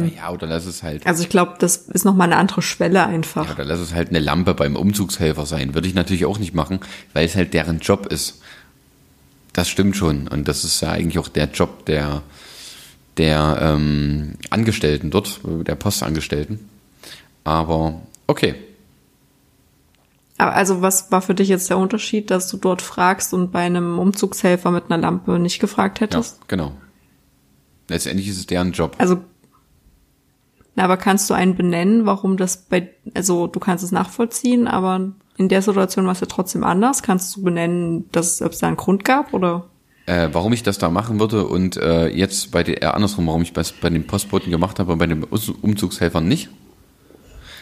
[0.00, 3.06] Naja, oder lass es halt, also ich glaube, das ist noch mal eine andere Schwelle
[3.06, 3.46] einfach.
[3.46, 5.74] ja, oder lass es halt eine Lampe beim Umzugshelfer sein.
[5.74, 6.80] Würde ich natürlich auch nicht machen,
[7.12, 8.40] weil es halt deren Job ist.
[9.52, 10.28] Das stimmt schon.
[10.28, 12.22] Und das ist ja eigentlich auch der Job der,
[13.18, 16.68] der ähm, Angestellten dort, der Postangestellten.
[17.44, 18.54] Aber okay.
[20.38, 23.60] Aber also was war für dich jetzt der Unterschied, dass du dort fragst und bei
[23.60, 26.48] einem Umzugshelfer mit einer Lampe nicht gefragt Ja, hättest?
[26.48, 26.72] genau.
[27.88, 28.96] Letztendlich ist es deren Job.
[28.98, 29.18] Also,
[30.76, 35.12] na, aber kannst du einen benennen, warum das bei, also du kannst es nachvollziehen, aber
[35.36, 37.02] in der Situation war es ja trotzdem anders.
[37.02, 39.66] Kannst du benennen, dass ob es da einen Grund gab oder?
[40.06, 43.42] Äh, warum ich das da machen würde und äh, jetzt bei den, äh, andersrum, warum
[43.42, 46.50] ich bei, bei den Postboten gemacht habe und bei den Umzugshelfern nicht.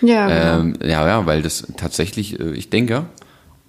[0.00, 0.60] Ja, genau.
[0.60, 3.04] Ähm, ja, ja, weil das tatsächlich, äh, ich denke,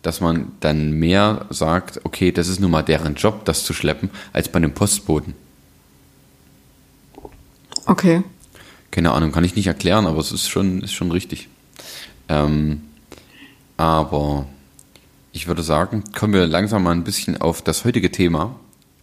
[0.02, 4.10] dass man dann mehr sagt, okay, das ist nun mal deren Job, das zu schleppen,
[4.34, 5.36] als bei den Postboten.
[7.86, 8.24] okay.
[8.94, 11.50] Keine Ahnung, kann ich nicht erklären, aber es ist schon, ist schon richtig.
[12.30, 12.84] Ähm,
[13.76, 14.46] aber
[15.32, 18.56] ich würde sagen, kommen wir langsam mal ein bisschen auf das heutige Thema,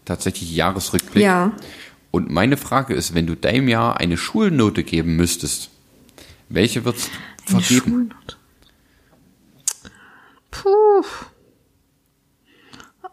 [0.04, 1.24] tatsächlich Jahresrückblick.
[1.24, 1.50] Ja.
[2.12, 5.70] Und meine Frage ist, wenn du deinem Jahr eine Schulnote geben müsstest,
[6.48, 6.94] welche Eine
[7.44, 8.12] vergeben?
[8.12, 8.36] Schulnote.
[10.52, 11.04] Puh.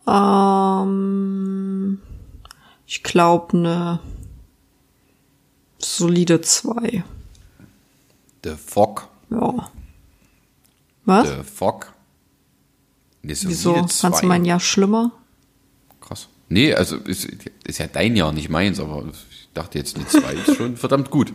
[0.08, 2.02] Ähm,
[2.86, 4.00] ich glaube eine
[5.80, 7.04] solide zwei.
[8.44, 9.08] The Fog.
[9.30, 9.70] Ja.
[11.06, 11.28] Was?
[11.28, 11.94] The Fog.
[13.22, 13.74] Nee, solide Wieso?
[13.76, 14.22] Fandst zwei.
[14.22, 15.12] du mein Jahr schlimmer?
[16.02, 16.30] Krass.
[16.50, 17.26] Nee, also ist,
[17.66, 21.10] ist ja dein Jahr, nicht meins, aber ich dachte jetzt eine 2 ist schon verdammt
[21.10, 21.34] gut.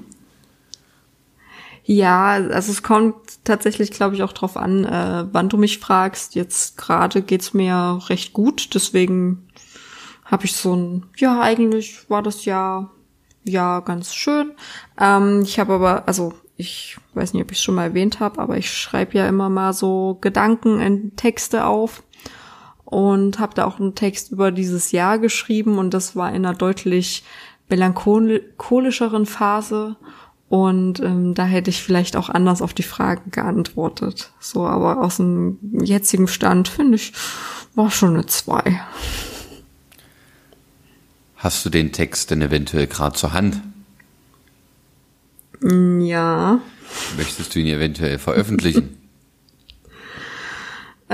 [1.85, 6.35] Ja, also es kommt tatsächlich, glaube ich, auch drauf an, äh, wann du mich fragst.
[6.35, 9.49] Jetzt gerade geht's mir recht gut, deswegen
[10.25, 12.91] habe ich so ein, ja, eigentlich war das Jahr,
[13.45, 14.53] ja, ganz schön.
[15.01, 18.41] Ähm, ich habe aber, also ich weiß nicht, ob ich es schon mal erwähnt habe,
[18.41, 22.03] aber ich schreibe ja immer mal so Gedanken in Texte auf
[22.85, 26.55] und habe da auch einen Text über dieses Jahr geschrieben und das war in einer
[26.55, 27.25] deutlich
[27.69, 29.97] melancholischeren Phase
[30.49, 34.33] und ähm, da hätte ich vielleicht auch anders auf die Fragen geantwortet.
[34.39, 37.15] So, aber aus dem jetzigen Stand finde ich
[37.75, 38.83] war schon eine zwei.
[41.43, 43.61] Hast du den Text denn eventuell gerade zur Hand?
[45.61, 46.61] Ja.
[47.17, 48.97] Möchtest du ihn eventuell veröffentlichen?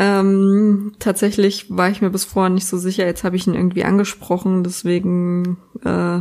[0.00, 3.04] Ähm, tatsächlich war ich mir bis vorher nicht so sicher.
[3.04, 6.20] Jetzt habe ich ihn irgendwie angesprochen, deswegen äh,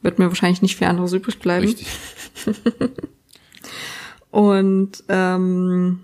[0.00, 1.66] wird mir wahrscheinlich nicht viel anderes übrig bleiben.
[1.66, 1.86] Richtig.
[4.30, 6.00] Und ähm,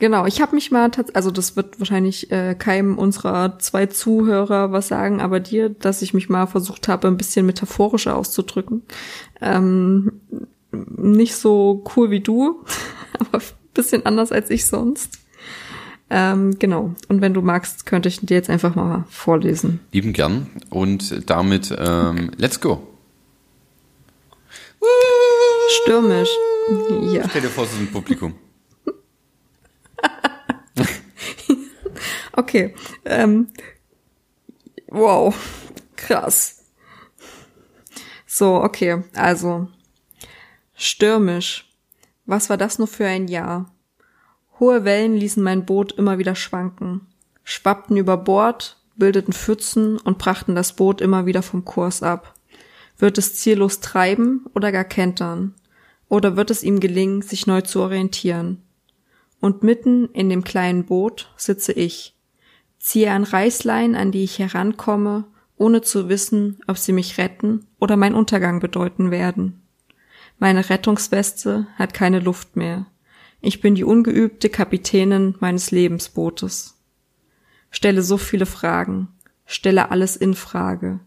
[0.00, 4.88] genau, ich habe mich mal, also das wird wahrscheinlich äh, keinem unserer zwei Zuhörer was
[4.88, 8.82] sagen, aber dir, dass ich mich mal versucht habe, ein bisschen metaphorischer auszudrücken.
[9.40, 10.20] Ähm,
[10.72, 12.64] nicht so cool wie du,
[13.18, 15.18] aber ein bisschen anders als ich sonst.
[16.12, 16.94] Ähm, genau.
[17.08, 19.78] Und wenn du magst, könnte ich dir jetzt einfach mal vorlesen.
[19.92, 20.48] Lieben gern.
[20.68, 22.82] Und damit, ähm, let's go.
[25.82, 26.30] Stürmisch.
[27.12, 27.28] Ja.
[27.28, 28.34] Stell dir vor, es ist ein Publikum.
[32.40, 32.74] Okay.
[33.04, 33.48] Ähm,
[34.88, 35.34] wow.
[35.94, 36.64] Krass.
[38.24, 39.04] So, okay.
[39.14, 39.68] Also.
[40.74, 41.70] Stürmisch.
[42.24, 43.70] Was war das nur für ein Jahr?
[44.58, 47.06] Hohe Wellen ließen mein Boot immer wieder schwanken,
[47.44, 52.34] schwappten über Bord, bildeten Pfützen und brachten das Boot immer wieder vom Kurs ab.
[52.96, 55.54] Wird es ziellos treiben oder gar kentern?
[56.08, 58.62] Oder wird es ihm gelingen, sich neu zu orientieren?
[59.40, 62.16] Und mitten in dem kleinen Boot sitze ich,
[62.80, 65.24] ziehe an Reißlein, an die ich herankomme,
[65.56, 69.62] ohne zu wissen, ob sie mich retten oder mein Untergang bedeuten werden.
[70.38, 72.86] Meine Rettungsweste hat keine Luft mehr.
[73.42, 76.78] Ich bin die ungeübte Kapitänin meines Lebensbootes.
[77.70, 79.08] Stelle so viele Fragen,
[79.44, 81.00] stelle alles in Frage.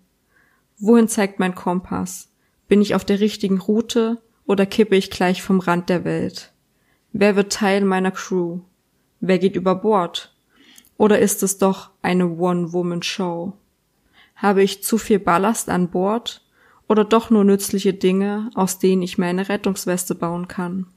[0.77, 2.31] Wohin zeigt mein Kompass?
[2.67, 6.53] Bin ich auf der richtigen Route oder kippe ich gleich vom Rand der Welt?
[7.11, 8.59] Wer wird Teil meiner Crew?
[9.19, 10.32] Wer geht über Bord?
[10.97, 13.53] Oder ist es doch eine One-Woman-Show?
[14.35, 16.45] Habe ich zu viel Ballast an Bord
[16.87, 20.87] oder doch nur nützliche Dinge, aus denen ich meine Rettungsweste bauen kann?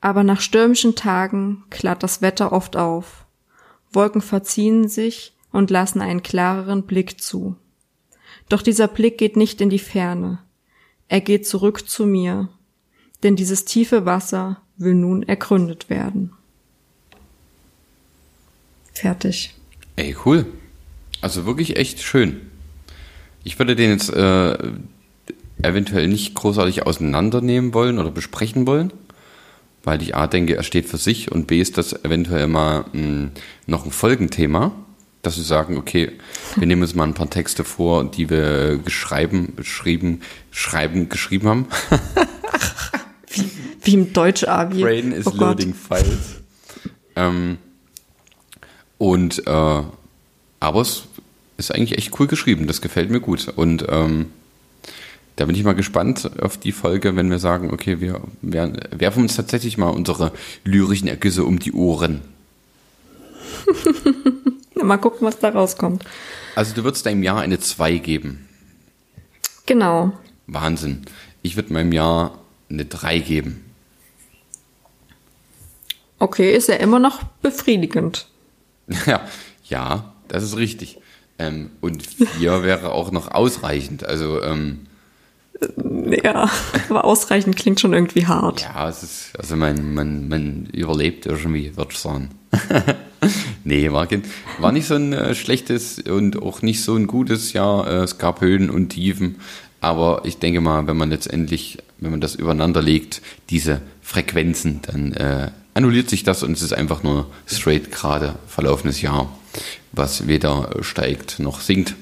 [0.00, 3.26] Aber nach stürmischen Tagen klart das Wetter oft auf.
[3.92, 7.56] Wolken verziehen sich und lassen einen klareren Blick zu.
[8.48, 10.40] Doch dieser Blick geht nicht in die Ferne.
[11.08, 12.48] Er geht zurück zu mir,
[13.22, 16.32] denn dieses tiefe Wasser will nun ergründet werden.
[18.92, 19.54] Fertig.
[19.96, 20.46] Ey, cool.
[21.20, 22.40] Also wirklich echt schön.
[23.44, 24.56] Ich würde den jetzt äh,
[25.62, 28.92] eventuell nicht großartig auseinandernehmen wollen oder besprechen wollen,
[29.84, 32.84] weil ich A denke, er steht für sich und B ist das eventuell mal mh,
[32.92, 33.30] hm,
[33.66, 34.72] noch ein Folgenthema,
[35.22, 36.12] dass wir sagen, okay,
[36.56, 41.66] wir nehmen uns mal ein paar Texte vor, die wir geschrieben, beschrieben, schreiben, geschrieben haben.
[43.30, 43.50] wie,
[43.82, 44.82] wie im Deutsch-Abi.
[44.82, 46.40] Brain is oh loading files.
[47.14, 47.58] Ähm,
[49.02, 49.82] und äh,
[50.60, 51.02] aber es
[51.56, 52.68] ist eigentlich echt cool geschrieben.
[52.68, 53.48] Das gefällt mir gut.
[53.48, 54.26] Und ähm,
[55.34, 59.24] da bin ich mal gespannt auf die Folge, wenn wir sagen, okay, wir, wir werfen
[59.24, 60.30] uns tatsächlich mal unsere
[60.62, 62.20] lyrischen Ergüsse um die Ohren.
[64.80, 66.04] mal gucken, was da rauskommt.
[66.54, 68.48] Also du würdest deinem Jahr eine 2 geben.
[69.66, 70.12] Genau.
[70.46, 71.02] Wahnsinn.
[71.42, 72.38] Ich würde meinem Jahr
[72.70, 73.64] eine 3 geben.
[76.20, 78.28] Okay, ist ja immer noch befriedigend.
[79.06, 79.20] Ja,
[79.64, 80.98] ja, das ist richtig.
[81.38, 84.04] Ähm, und vier wäre auch noch ausreichend.
[84.04, 84.86] Also ähm,
[86.24, 86.50] ja,
[86.88, 88.62] aber ausreichend klingt schon irgendwie hart.
[88.62, 92.30] Ja, es ist, also man, man, man überlebt irgendwie, würde ich sagen.
[93.64, 94.08] nee, war,
[94.58, 97.86] war nicht so ein äh, schlechtes und auch nicht so ein gutes Jahr.
[97.86, 99.36] Äh, es gab Höhen und Tiefen.
[99.80, 105.12] Aber ich denke mal, wenn man letztendlich, wenn man das übereinander legt, diese Frequenzen, dann
[105.12, 109.28] äh, annulliert sich das und es ist einfach nur straight gerade verlaufenes Jahr
[109.92, 111.94] was weder steigt noch sinkt.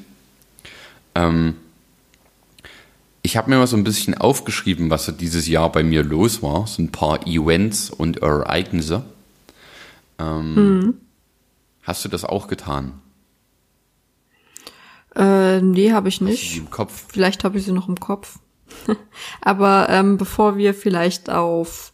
[1.14, 1.56] Ähm,
[3.22, 6.42] ich habe mir mal so ein bisschen aufgeschrieben, was so dieses Jahr bei mir los
[6.42, 6.66] war.
[6.66, 9.04] So ein paar Events und Ereignisse.
[10.18, 10.94] Ähm, mhm.
[11.82, 12.92] Hast du das auch getan?
[15.16, 16.42] Äh, nee, habe ich nicht.
[16.42, 17.06] Hast du sie im Kopf?
[17.08, 18.38] Vielleicht habe ich sie noch im Kopf.
[19.40, 21.89] Aber ähm, bevor wir vielleicht auf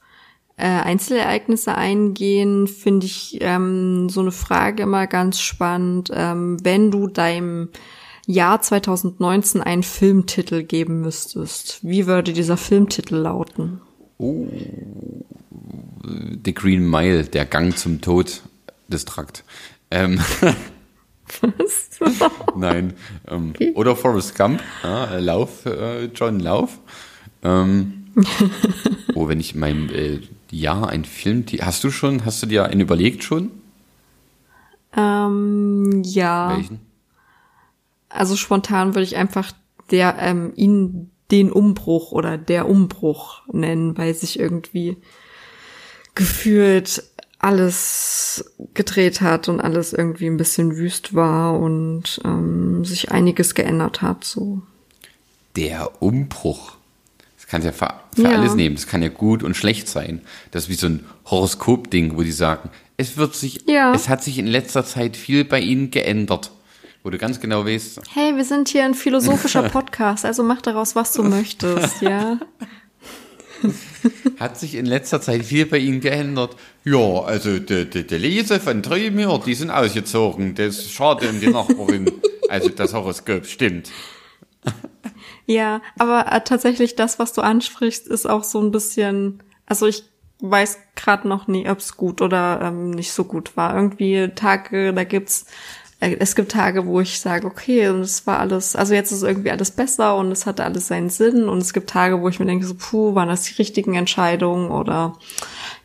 [0.56, 6.10] äh, Einzelereignisse eingehen, finde ich ähm, so eine Frage immer ganz spannend.
[6.14, 7.68] Ähm, wenn du deinem
[8.26, 13.80] Jahr 2019 einen Filmtitel geben müsstest, wie würde dieser Filmtitel lauten?
[14.18, 14.46] Oh,
[16.44, 18.42] The Green Mile, der Gang zum Tod
[18.88, 19.44] des Trakt.
[19.90, 20.20] Ähm.
[21.40, 21.90] Was?
[22.56, 22.94] Nein.
[23.28, 23.72] Ähm, okay.
[23.74, 26.78] Oder Forrest Gump, ja, Lauf, äh, John Lauf.
[27.42, 28.06] Ähm,
[29.14, 31.44] oh, wenn ich mein äh, ja, ein Film.
[31.61, 33.50] Hast du schon, hast du dir einen überlegt schon?
[34.96, 36.56] Ähm, ja.
[36.56, 36.80] Welchen?
[38.09, 39.52] Also spontan würde ich einfach
[39.90, 44.96] der, ähm, ihn den Umbruch oder der Umbruch nennen, weil sich irgendwie
[46.14, 47.02] gefühlt
[47.38, 54.02] alles gedreht hat und alles irgendwie ein bisschen wüst war und ähm, sich einiges geändert
[54.02, 54.24] hat.
[54.24, 54.62] So.
[55.56, 56.75] Der Umbruch.
[57.46, 58.38] Das kannst ja für, für ja.
[58.38, 58.74] alles nehmen.
[58.74, 60.20] Das kann ja gut und schlecht sein.
[60.50, 63.94] Das ist wie so ein Horoskop-Ding, wo die sagen, es wird sich, ja.
[63.94, 66.51] es hat sich in letzter Zeit viel bei Ihnen geändert.
[67.05, 68.01] Wo du ganz genau weißt.
[68.12, 72.40] Hey, wir sind hier ein philosophischer Podcast, also mach daraus, was du möchtest, ja.
[74.40, 76.57] Hat sich in letzter Zeit viel bei Ihnen geändert?
[76.84, 80.57] Ja, also die, die, die Lese von Träumer, die sind ausgezogen.
[80.57, 82.11] Das ist schade um die Nachbarin.
[82.49, 83.90] Also das Horoskop stimmt.
[85.46, 90.04] Ja, aber äh, tatsächlich das, was du ansprichst, ist auch so ein bisschen, also ich
[90.40, 93.74] weiß gerade noch nie, ob es gut oder ähm, nicht so gut war.
[93.74, 95.46] Irgendwie Tage, da gibt's,
[96.00, 99.52] äh, es gibt Tage, wo ich sage, okay, es war alles, also jetzt ist irgendwie
[99.52, 101.48] alles besser und es hatte alles seinen Sinn.
[101.48, 104.70] Und es gibt Tage, wo ich mir denke, so, puh, waren das die richtigen Entscheidungen
[104.70, 105.14] oder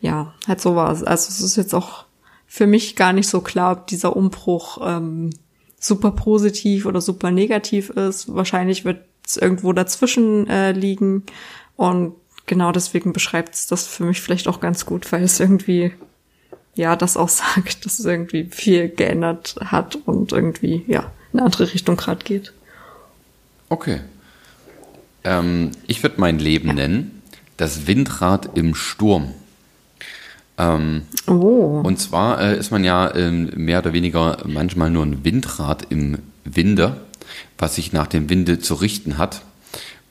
[0.01, 1.03] ja, halt sowas.
[1.03, 2.05] Also es ist jetzt auch
[2.47, 5.29] für mich gar nicht so klar, ob dieser Umbruch ähm,
[5.82, 8.34] super positiv oder super negativ ist.
[8.34, 9.01] Wahrscheinlich wird
[9.36, 11.23] irgendwo dazwischen äh, liegen.
[11.75, 12.13] Und
[12.45, 15.91] genau deswegen beschreibt es das für mich vielleicht auch ganz gut, weil es irgendwie,
[16.75, 21.45] ja, das auch sagt, dass es irgendwie viel geändert hat und irgendwie, ja, in eine
[21.47, 22.53] andere Richtung gerade geht.
[23.69, 24.01] Okay.
[25.23, 26.73] Ähm, ich würde mein Leben ja.
[26.75, 27.21] nennen,
[27.57, 29.34] das Windrad im Sturm.
[30.62, 31.82] Ähm, oh.
[31.84, 36.20] Und zwar äh, ist man ja ähm, mehr oder weniger manchmal nur ein Windrad im
[36.43, 37.01] Winde,
[37.57, 39.41] was sich nach dem Winde zu richten hat.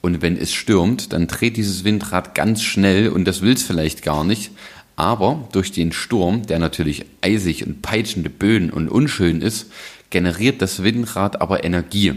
[0.00, 4.02] Und wenn es stürmt, dann dreht dieses Windrad ganz schnell und das will es vielleicht
[4.02, 4.50] gar nicht.
[4.96, 9.70] Aber durch den Sturm, der natürlich eisig und peitschende Böen und unschön ist,
[10.10, 12.14] generiert das Windrad aber Energie.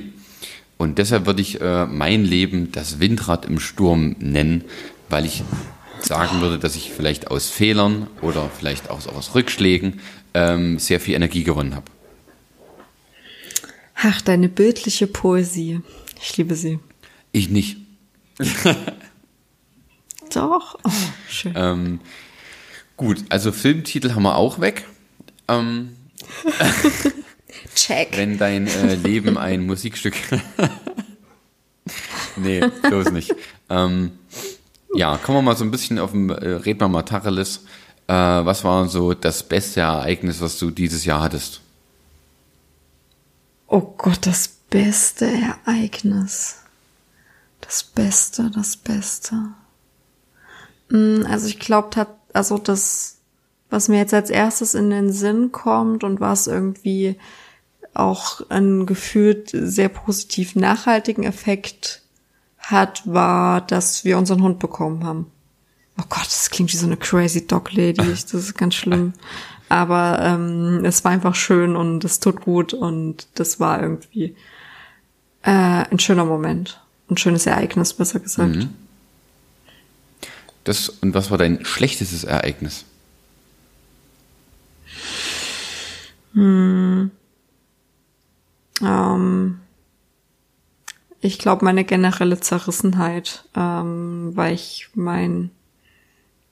[0.78, 4.64] Und deshalb würde ich äh, mein Leben das Windrad im Sturm nennen,
[5.10, 5.44] weil ich
[6.06, 10.00] sagen würde, dass ich vielleicht aus Fehlern oder vielleicht auch aus Rückschlägen
[10.34, 11.86] ähm, sehr viel Energie gewonnen habe.
[13.96, 15.82] Ach, deine bildliche Poesie.
[16.22, 16.80] Ich liebe sie.
[17.32, 17.78] Ich nicht.
[20.34, 20.78] Doch.
[20.84, 20.92] Oh,
[21.30, 21.54] schön.
[21.56, 22.00] Ähm,
[22.98, 24.86] gut, also Filmtitel haben wir auch weg.
[25.48, 25.96] Ähm,
[27.76, 28.10] Check.
[28.18, 30.16] Wenn dein äh, Leben ein Musikstück.
[32.36, 33.34] nee, bloß nicht.
[33.70, 34.12] Ähm,
[34.94, 37.66] ja, kommen wir mal so ein bisschen auf dem, äh, reden wir mal Tacheles.
[38.08, 41.62] Äh, was war so das beste Ereignis, was du dieses Jahr hattest?
[43.68, 46.58] Oh Gott, das beste Ereignis.
[47.62, 49.36] Das Beste, das Beste.
[50.90, 53.18] Mm, also ich glaube, also das,
[53.70, 57.18] was mir jetzt als erstes in den Sinn kommt und was irgendwie
[57.96, 62.03] auch einen gefühlt sehr positiv nachhaltigen Effekt
[62.64, 65.32] hat, war, dass wir unseren Hund bekommen haben.
[66.00, 68.02] Oh Gott, das klingt wie so eine crazy Dog Lady.
[68.04, 69.14] Das ist ganz schlimm.
[69.70, 74.36] Aber ähm, es war einfach schön und es tut gut und das war irgendwie
[75.44, 76.80] äh, ein schöner Moment.
[77.10, 78.56] Ein schönes Ereignis, besser gesagt.
[78.56, 78.70] Mhm.
[80.64, 82.86] Das, und was war dein schlechtestes Ereignis?
[86.34, 87.12] Hm.
[88.82, 89.60] Ähm,
[91.24, 95.52] ich glaube, meine generelle Zerrissenheit, ähm, weil ich meinen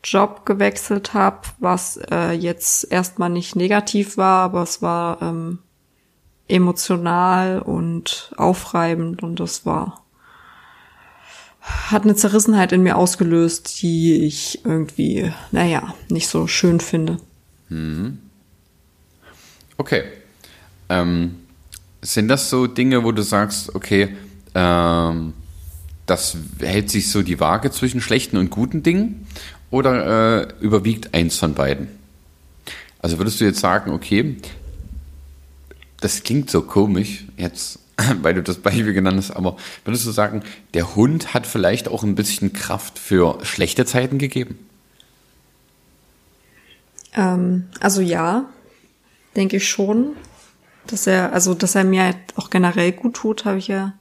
[0.01, 5.59] Job gewechselt habe, was äh, jetzt erstmal nicht negativ war, aber es war ähm,
[6.47, 9.97] emotional und aufreibend und das war
[11.61, 17.17] hat eine Zerrissenheit in mir ausgelöst, die ich irgendwie, naja, nicht so schön finde.
[17.69, 18.17] Mhm.
[19.77, 20.05] Okay.
[20.89, 21.35] Ähm,
[22.01, 24.17] sind das so Dinge, wo du sagst, okay,
[24.55, 25.33] ähm,
[26.05, 29.27] das hält sich so die Waage zwischen schlechten und guten Dingen
[29.69, 31.87] oder äh, überwiegt eins von beiden?
[32.99, 34.37] Also würdest du jetzt sagen, okay,
[36.01, 37.79] das klingt so komisch jetzt,
[38.21, 40.43] weil du das Beispiel genannt hast, aber würdest du sagen,
[40.73, 44.59] der Hund hat vielleicht auch ein bisschen Kraft für schlechte Zeiten gegeben?
[47.13, 48.45] Ähm, also ja,
[49.35, 50.15] denke ich schon
[50.87, 53.93] dass er, also dass er mir halt auch generell gut tut, habe ich ja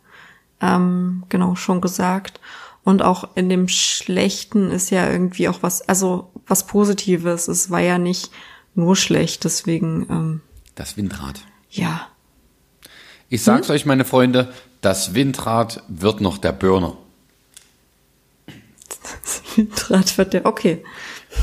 [0.60, 2.40] ähm, genau schon gesagt.
[2.82, 7.48] Und auch in dem Schlechten ist ja irgendwie auch was, also was Positives.
[7.48, 8.30] Es war ja nicht
[8.74, 10.06] nur schlecht, deswegen.
[10.08, 10.40] Ähm,
[10.74, 11.40] das Windrad.
[11.70, 12.08] Ja.
[13.28, 13.74] Ich sag's hm?
[13.74, 16.96] euch, meine Freunde, das Windrad wird noch der Burner.
[19.22, 20.82] Das Windrad wird der, okay.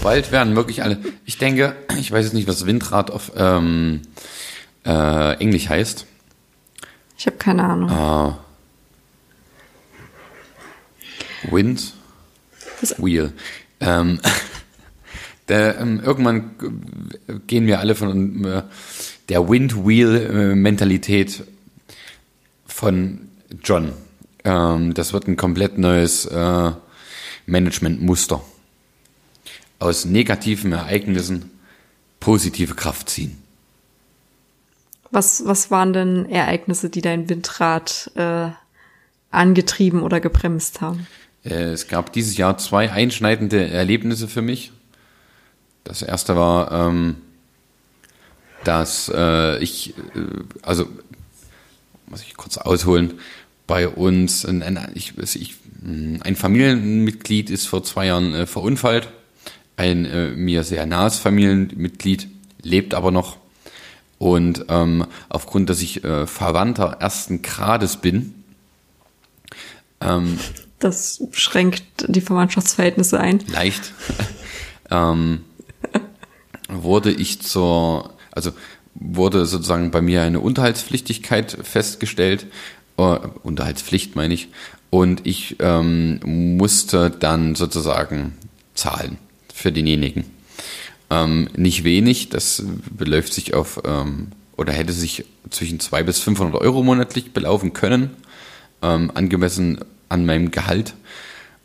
[0.01, 0.99] Bald werden wirklich alle.
[1.25, 4.01] Ich denke, ich weiß jetzt nicht, was Windrad auf ähm,
[4.85, 6.05] äh, Englisch heißt.
[7.17, 7.89] Ich habe keine Ahnung.
[7.89, 8.33] Uh,
[11.51, 11.93] Wind
[12.97, 13.33] Wheel.
[13.79, 14.19] Ähm,
[15.47, 16.51] der, ähm, irgendwann
[17.47, 18.63] gehen wir alle von äh,
[19.29, 21.43] der Wind Wheel Mentalität
[22.65, 23.27] von
[23.63, 23.93] John.
[24.43, 26.71] Ähm, das wird ein komplett neues äh,
[27.45, 28.41] Managementmuster.
[29.79, 31.51] Aus negativen Ereignissen
[32.19, 33.37] positive Kraft ziehen.
[35.11, 38.49] Was, was waren denn Ereignisse, die dein Windrad äh,
[39.31, 41.07] angetrieben oder gebremst haben?
[41.47, 44.71] Äh, es gab dieses Jahr zwei einschneidende Erlebnisse für mich.
[45.83, 47.17] Das erste war, ähm,
[48.63, 50.21] dass äh, ich, äh,
[50.61, 50.87] also
[52.07, 53.13] muss ich kurz ausholen,
[53.65, 59.09] bei uns ein, ein, ich, ich, ein Familienmitglied ist vor zwei Jahren äh, verunfallt.
[59.75, 62.27] Ein äh, mir sehr nahes Familienmitglied
[62.61, 63.37] lebt aber noch
[64.17, 68.43] und ähm, aufgrund, dass ich äh, Verwandter ersten Grades bin,
[70.01, 70.39] ähm,
[70.79, 73.43] das schränkt die Verwandtschaftsverhältnisse ein.
[73.47, 73.93] Leicht.
[74.91, 75.43] ähm,
[76.69, 78.51] wurde ich zur, also
[78.93, 82.47] wurde sozusagen bei mir eine Unterhaltspflichtigkeit festgestellt,
[82.97, 83.01] äh,
[83.43, 84.49] Unterhaltspflicht meine ich,
[84.89, 86.19] und ich ähm,
[86.57, 88.37] musste dann sozusagen
[88.73, 89.17] zahlen
[89.53, 90.25] für denjenigen.
[91.09, 96.61] Ähm, nicht wenig, das beläuft sich auf ähm, oder hätte sich zwischen 200 bis 500
[96.61, 98.11] Euro monatlich belaufen können,
[98.81, 100.93] ähm, angemessen an meinem Gehalt.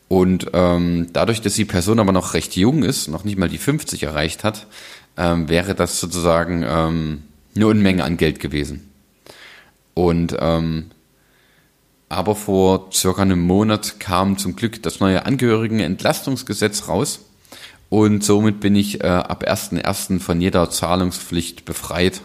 [0.08, 3.58] Und ähm, dadurch, dass die Person aber noch recht jung ist, noch nicht mal die
[3.58, 4.66] 50 erreicht hat,
[5.16, 7.22] ähm, wäre das sozusagen ähm,
[7.54, 8.90] eine Unmenge an Geld gewesen.
[9.94, 10.90] Und ähm,
[12.08, 17.20] aber vor circa einem Monat kam zum Glück das neue Angehörigenentlastungsgesetz raus.
[17.88, 20.20] Und somit bin ich äh, ab 1.1.
[20.20, 22.20] von jeder Zahlungspflicht befreit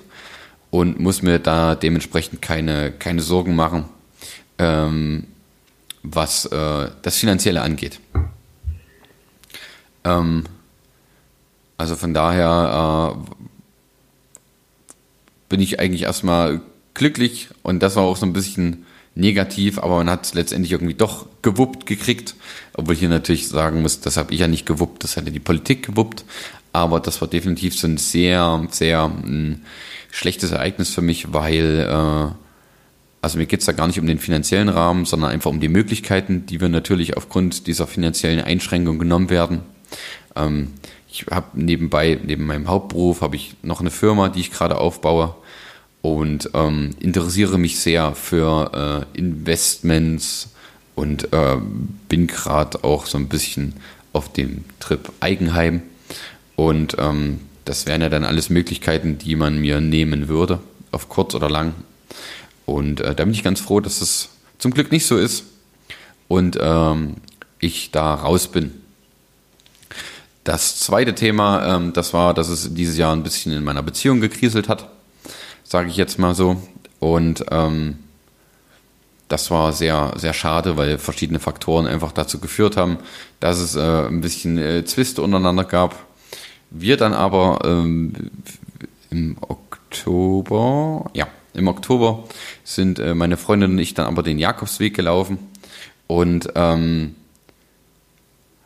[0.72, 3.86] und muss mir da dementsprechend keine, keine Sorgen machen,
[4.58, 5.28] ähm,
[6.14, 8.00] was äh, das Finanzielle angeht.
[10.04, 10.44] Ähm,
[11.78, 13.46] also von daher äh,
[15.50, 16.62] bin ich eigentlich erstmal
[16.94, 18.86] glücklich und das war auch so ein bisschen
[19.16, 22.36] negativ, aber man hat es letztendlich irgendwie doch gewuppt gekriegt,
[22.74, 25.40] obwohl ich hier natürlich sagen muss, das habe ich ja nicht gewuppt, das hatte die
[25.40, 26.24] Politik gewuppt,
[26.72, 29.62] aber das war definitiv so ein sehr, sehr mh, hm,
[30.12, 32.47] schlechtes Ereignis für mich, weil äh,
[33.28, 35.68] also mir geht es da gar nicht um den finanziellen Rahmen, sondern einfach um die
[35.68, 39.64] Möglichkeiten, die wir natürlich aufgrund dieser finanziellen Einschränkung genommen werden.
[40.38, 40.70] Ähm,
[41.10, 45.36] ich habe nebenbei, neben meinem Hauptberuf, habe ich noch eine Firma, die ich gerade aufbaue
[46.02, 50.52] und ähm, interessiere mich sehr für äh, Investments
[50.96, 51.58] und äh,
[52.08, 53.74] bin gerade auch so ein bisschen
[54.14, 55.82] auf dem Trip Eigenheim.
[56.56, 60.60] Und ähm, das wären ja dann alles Möglichkeiten, die man mir nehmen würde,
[60.94, 61.74] auf kurz oder lang.
[62.68, 65.46] Und äh, da bin ich ganz froh, dass es zum Glück nicht so ist
[66.28, 67.16] und ähm,
[67.60, 68.74] ich da raus bin.
[70.44, 74.20] Das zweite Thema, ähm, das war, dass es dieses Jahr ein bisschen in meiner Beziehung
[74.20, 74.90] gekriselt hat,
[75.64, 76.62] sage ich jetzt mal so.
[77.00, 78.00] Und ähm,
[79.30, 82.98] das war sehr, sehr schade, weil verschiedene Faktoren einfach dazu geführt haben,
[83.40, 85.96] dass es äh, ein bisschen äh, Zwist untereinander gab.
[86.70, 88.14] Wir dann aber ähm,
[89.10, 91.28] im Oktober, ja,
[91.58, 92.24] im Oktober
[92.64, 95.40] sind äh, meine Freundin und ich dann aber den Jakobsweg gelaufen
[96.06, 97.16] und ähm,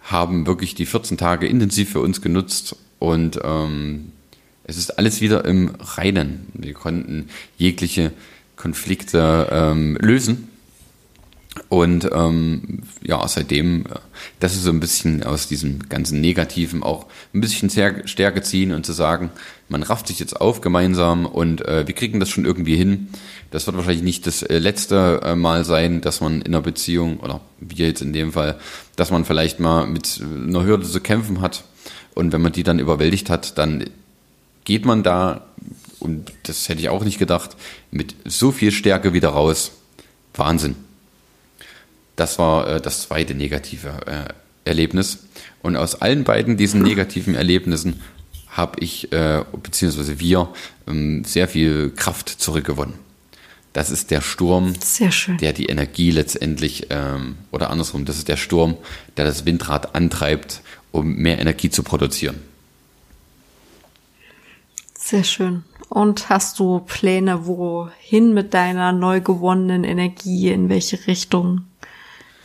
[0.03, 4.11] haben wirklich die 14 Tage intensiv für uns genutzt und ähm,
[4.63, 6.47] es ist alles wieder im Reinen.
[6.53, 8.11] Wir konnten jegliche
[8.55, 10.49] Konflikte ähm, lösen.
[11.67, 13.99] Und ähm, ja, seitdem, äh,
[14.39, 18.85] das ist so ein bisschen aus diesem ganzen Negativen auch ein bisschen Stärke ziehen und
[18.85, 19.31] zu sagen,
[19.71, 23.07] man rafft sich jetzt auf gemeinsam und äh, wir kriegen das schon irgendwie hin.
[23.51, 27.21] Das wird wahrscheinlich nicht das äh, letzte äh, Mal sein, dass man in einer Beziehung,
[27.21, 28.59] oder wir jetzt in dem Fall,
[28.97, 31.63] dass man vielleicht mal mit einer Hürde zu kämpfen hat.
[32.13, 33.85] Und wenn man die dann überwältigt hat, dann
[34.65, 35.45] geht man da,
[35.99, 37.55] und das hätte ich auch nicht gedacht,
[37.91, 39.71] mit so viel Stärke wieder raus.
[40.33, 40.75] Wahnsinn.
[42.17, 44.33] Das war äh, das zweite negative äh,
[44.65, 45.19] Erlebnis.
[45.61, 48.01] Und aus allen beiden diesen negativen Erlebnissen
[48.51, 50.49] habe ich, äh, beziehungsweise wir,
[50.87, 52.95] ähm, sehr viel Kraft zurückgewonnen.
[53.73, 54.73] Das ist der Sturm,
[55.39, 58.75] der die Energie letztendlich, ähm, oder andersrum, das ist der Sturm,
[59.15, 62.35] der das Windrad antreibt, um mehr Energie zu produzieren.
[64.93, 65.63] Sehr schön.
[65.87, 71.65] Und hast du Pläne, wohin mit deiner neu gewonnenen Energie, in welche Richtung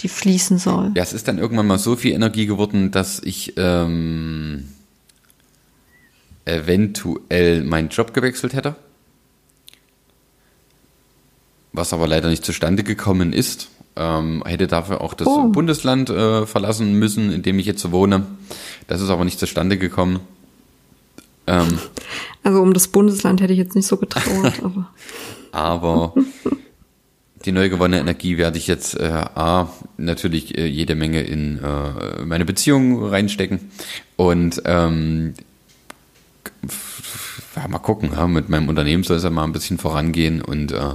[0.00, 0.92] die fließen soll?
[0.94, 4.68] Ja, es ist dann irgendwann mal so viel Energie geworden, dass ich ähm,
[6.46, 8.76] eventuell meinen Job gewechselt hätte
[11.76, 13.68] was aber leider nicht zustande gekommen ist.
[13.98, 15.48] Ähm, hätte dafür auch das oh.
[15.48, 18.26] Bundesland äh, verlassen müssen, in dem ich jetzt wohne.
[18.88, 20.20] Das ist aber nicht zustande gekommen.
[21.46, 21.78] Ähm,
[22.42, 24.90] also um das Bundesland hätte ich jetzt nicht so getraut, aber.
[25.52, 26.14] aber
[27.44, 32.24] die neu gewonnene Energie werde ich jetzt äh, A, natürlich äh, jede Menge in äh,
[32.24, 33.70] meine Beziehung reinstecken
[34.16, 35.34] und ähm,
[37.56, 40.72] ja, mal gucken, ja, mit meinem Unternehmen soll es ja mal ein bisschen vorangehen und
[40.72, 40.94] äh,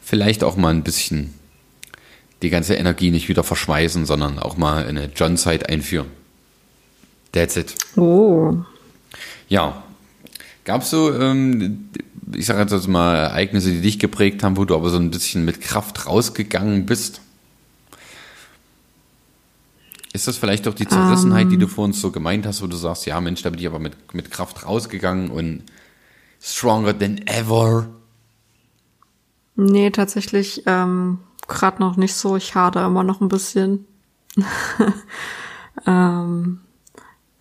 [0.00, 1.34] vielleicht auch mal ein bisschen
[2.42, 6.08] die ganze Energie nicht wieder verschmeißen, sondern auch mal eine John-Zeit einführen.
[7.32, 7.74] That's it.
[7.96, 8.56] Oh.
[9.48, 9.82] Ja.
[10.64, 11.88] Gab es so, ähm,
[12.34, 15.44] ich sage jetzt mal, Ereignisse, die dich geprägt haben, wo du aber so ein bisschen
[15.44, 17.20] mit Kraft rausgegangen bist?
[20.16, 21.50] Ist das vielleicht auch die Zerrissenheit, um.
[21.50, 21.70] die du ähm.
[21.70, 24.14] vor uns so gemeint hast, wo du sagst, ja Mensch, da bin ich aber mit,
[24.14, 25.62] mit Kraft rausgegangen und
[26.40, 27.86] stronger than ever?
[29.56, 32.34] Nee, tatsächlich ähm, gerade noch nicht so.
[32.34, 33.84] Ich hade immer noch ein bisschen.
[35.86, 36.60] ähm,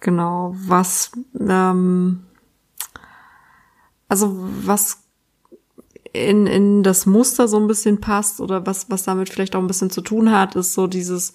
[0.02, 2.24] genau, was, ähm,
[4.10, 4.98] also was
[6.12, 9.68] in, in das Muster so ein bisschen passt oder was, was damit vielleicht auch ein
[9.68, 11.34] bisschen zu tun hat, ist so dieses,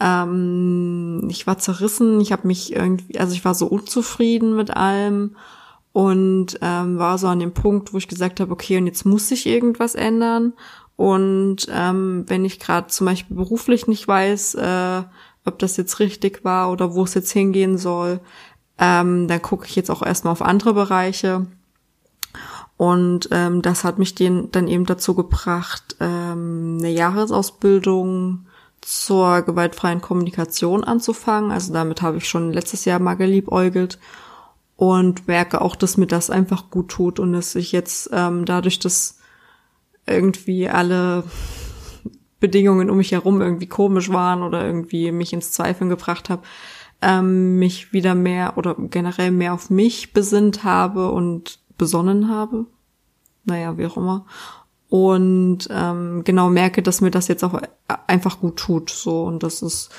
[0.00, 5.36] ähm, ich war zerrissen, ich habe mich irgendwie, also ich war so unzufrieden mit allem
[5.92, 9.30] und ähm, war so an dem Punkt, wo ich gesagt habe, okay, und jetzt muss
[9.30, 10.54] ich irgendwas ändern.
[10.96, 15.02] Und ähm, wenn ich gerade zum Beispiel beruflich nicht weiß, äh,
[15.44, 18.20] ob das jetzt richtig war oder wo es jetzt hingehen soll,
[18.78, 21.46] ähm, dann gucke ich jetzt auch erstmal auf andere Bereiche.
[22.76, 28.46] Und ähm, das hat mich den, dann eben dazu gebracht, ähm, eine Jahresausbildung
[28.80, 31.50] zur gewaltfreien Kommunikation anzufangen.
[31.50, 33.98] Also damit habe ich schon letztes Jahr mal geliebäugelt
[34.76, 38.78] und merke auch, dass mir das einfach gut tut und dass ich jetzt ähm, dadurch,
[38.78, 39.18] dass
[40.06, 41.24] irgendwie alle
[42.40, 46.42] Bedingungen um mich herum irgendwie komisch waren oder irgendwie mich ins Zweifeln gebracht habe,
[47.02, 52.66] ähm, mich wieder mehr oder generell mehr auf mich besinnt habe und besonnen habe.
[53.44, 54.26] Naja, wie auch immer.
[54.90, 57.60] Und ähm, genau merke, dass mir das jetzt auch
[58.06, 58.90] einfach gut tut.
[58.90, 59.90] So, und das ist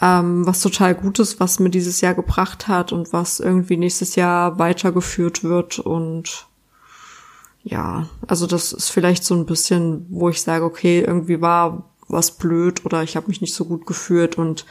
[0.00, 4.58] ähm, was total Gutes, was mir dieses Jahr gebracht hat und was irgendwie nächstes Jahr
[4.58, 6.46] weitergeführt wird und
[7.62, 12.38] ja, also das ist vielleicht so ein bisschen, wo ich sage, okay, irgendwie war was
[12.38, 14.64] blöd oder ich habe mich nicht so gut geführt und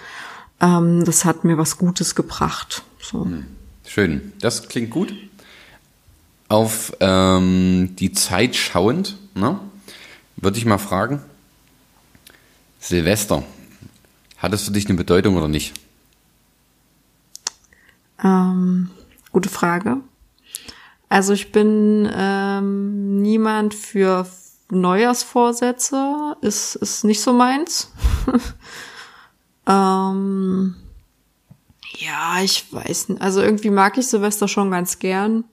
[0.59, 2.83] ähm, das hat mir was Gutes gebracht.
[2.99, 3.25] So.
[3.25, 3.45] Hm.
[3.85, 5.13] Schön, das klingt gut.
[6.47, 9.59] Auf ähm, die Zeit schauend, ne,
[10.35, 11.21] würde ich mal fragen,
[12.79, 13.43] Silvester,
[14.37, 15.73] hat es für dich eine Bedeutung oder nicht?
[18.23, 18.89] Ähm,
[19.31, 19.97] gute Frage.
[21.09, 24.27] Also ich bin ähm, niemand für
[24.69, 27.91] Neujahrsvorsätze, ist, ist nicht so meins.
[29.67, 30.75] ähm,
[31.97, 33.21] ja, ich weiß nicht.
[33.21, 35.43] Also irgendwie mag ich Silvester schon ganz gern.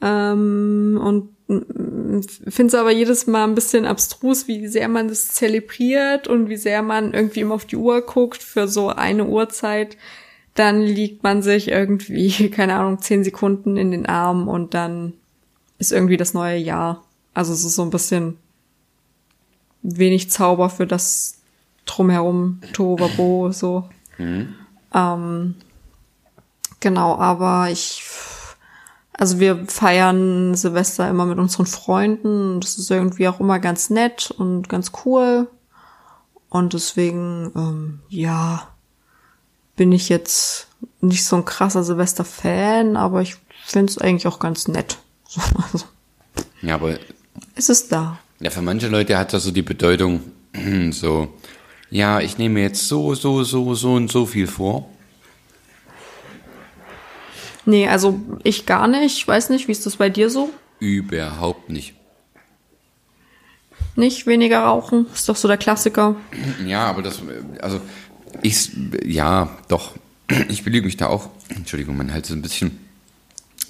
[0.00, 6.26] Ähm, und finde es aber jedes Mal ein bisschen abstrus, wie sehr man das zelebriert
[6.26, 9.96] und wie sehr man irgendwie immer auf die Uhr guckt für so eine Uhrzeit.
[10.54, 15.12] Dann liegt man sich irgendwie, keine Ahnung, zehn Sekunden in den Arm und dann
[15.78, 17.04] ist irgendwie das neue Jahr.
[17.34, 18.38] Also es ist so ein bisschen
[19.82, 21.42] wenig Zauber für das
[21.84, 23.88] drumherum, Tohuwabo, so.
[24.16, 24.54] Mhm.
[24.94, 25.56] Ähm,
[26.80, 28.02] genau, aber ich
[29.16, 32.60] also wir feiern Silvester immer mit unseren Freunden.
[32.60, 35.48] Das ist irgendwie auch immer ganz nett und ganz cool.
[36.48, 38.68] Und deswegen, ähm, ja,
[39.76, 40.68] bin ich jetzt
[41.00, 44.98] nicht so ein krasser Silvester-Fan, aber ich finde es eigentlich auch ganz nett.
[45.72, 45.84] Also,
[46.62, 46.98] ja, aber
[47.54, 48.18] es ist da.
[48.40, 50.20] Ja, für manche Leute hat das so die Bedeutung,
[50.90, 51.28] so,
[51.90, 54.88] ja, ich nehme jetzt so, so, so, so und so viel vor.
[57.66, 59.26] Nee, also ich gar nicht.
[59.26, 60.50] Weiß nicht, wie ist das bei dir so?
[60.80, 61.94] Überhaupt nicht.
[63.96, 66.16] Nicht weniger rauchen, ist doch so der Klassiker.
[66.66, 67.20] Ja, aber das,
[67.60, 67.80] also
[68.42, 68.70] ich,
[69.04, 69.92] ja, doch.
[70.48, 71.28] Ich belüge mich da auch.
[71.48, 72.78] Entschuldigung, mein Hals ist ein bisschen.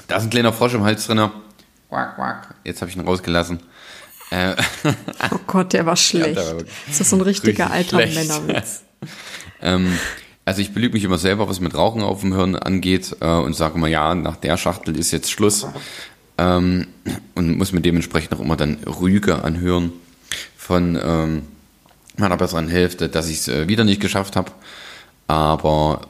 [0.09, 1.30] Da ist ein kleiner Frosch im Hals drin.
[1.88, 2.55] Quack, quack.
[2.64, 3.61] Jetzt habe ich ihn rausgelassen.
[4.30, 4.57] Äh,
[5.30, 6.36] oh Gott, der war schlecht.
[6.36, 8.16] Ja, der war ist das so ein richtiger alter schlecht.
[8.16, 8.82] Männerwitz?
[9.62, 9.99] ähm,
[10.45, 13.55] also ich belüge mich immer selber, was mit Rauchen auf dem Hirn angeht äh, und
[13.55, 15.66] sage immer, ja, nach der Schachtel ist jetzt Schluss
[16.38, 16.88] ähm,
[17.34, 19.92] und muss mir dementsprechend auch immer dann Rüge anhören
[20.57, 21.42] von ähm,
[22.16, 24.53] meiner besseren Hälfte, dass ich es äh, wieder nicht geschafft habe.
[25.26, 26.03] Aber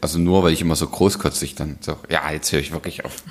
[0.00, 3.22] also nur, weil ich immer so großkotzig dann so, ja, jetzt höre ich wirklich auf.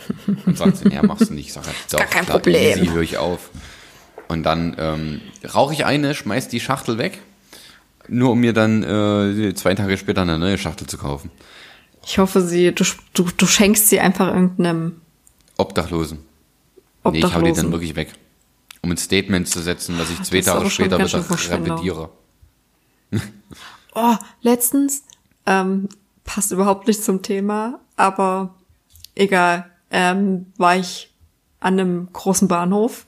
[0.46, 1.48] Und sagt sie, ja, machst du nicht.
[1.48, 2.80] Ich sage, doch, Gar kein klar, Problem.
[2.80, 3.50] Easy, höre ich auf.
[4.28, 5.22] Und dann ähm,
[5.54, 7.20] rauche ich eine, schmeiß die Schachtel weg
[8.08, 11.32] nur um mir dann äh, zwei Tage später eine neue Schachtel zu kaufen.
[12.06, 12.84] Ich hoffe, sie, du,
[13.14, 15.02] du, du schenkst sie einfach irgendeinem
[15.58, 16.20] Obdachlosen.
[17.04, 17.12] Obdachlosen.
[17.12, 18.14] Nee, ich hau die dann wirklich weg.
[18.82, 22.10] Um ein Statement zu setzen, dass ich zwei Tage später wieder revidiere.
[23.96, 25.04] oh, letztens,
[25.46, 25.90] ähm,
[26.24, 28.56] passt überhaupt nicht zum Thema, aber
[29.16, 31.14] egal, ähm, war ich
[31.60, 33.06] an einem großen Bahnhof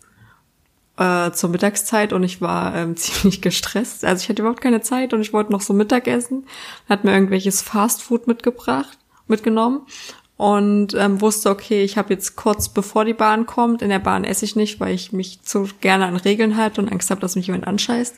[0.98, 4.04] äh, zur Mittagszeit und ich war ähm, ziemlich gestresst.
[4.04, 6.46] Also ich hatte überhaupt keine Zeit und ich wollte noch so Mittag essen.
[6.90, 9.82] Hat mir irgendwelches Fastfood mitgebracht, mitgenommen
[10.38, 14.24] und ähm, wusste, okay, ich habe jetzt kurz bevor die Bahn kommt, in der Bahn
[14.24, 17.36] esse ich nicht, weil ich mich zu gerne an Regeln halte und Angst habe, dass
[17.36, 18.16] mich jemand anscheißt.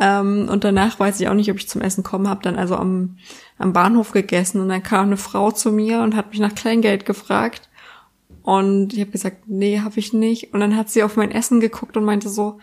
[0.00, 2.76] Ähm, und danach weiß ich auch nicht, ob ich zum Essen komme, habe dann also
[2.76, 3.18] am,
[3.58, 7.04] am Bahnhof gegessen und dann kam eine Frau zu mir und hat mich nach Kleingeld
[7.04, 7.67] gefragt
[8.48, 10.54] und ich habe gesagt, nee, habe ich nicht.
[10.54, 12.60] Und dann hat sie auf mein Essen geguckt und meinte so,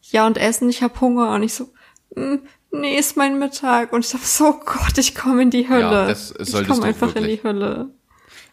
[0.00, 1.34] ja und Essen, ich habe Hunger.
[1.34, 1.68] Und ich so,
[2.14, 3.92] hm, nee, ist mein Mittag.
[3.92, 5.82] Und ich dachte so, oh Gott, ich komme in die Hölle.
[5.82, 7.24] Ja, das ich komme einfach wirklich.
[7.24, 7.90] in die Hölle.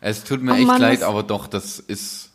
[0.02, 2.32] Es tut mir oh, echt Mann, leid, aber doch, das ist.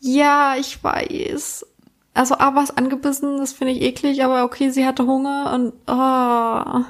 [0.00, 1.66] Ja, ich weiß.
[2.14, 6.82] also A was angebissen, das finde ich eklig, aber okay, sie hatte Hunger und oh.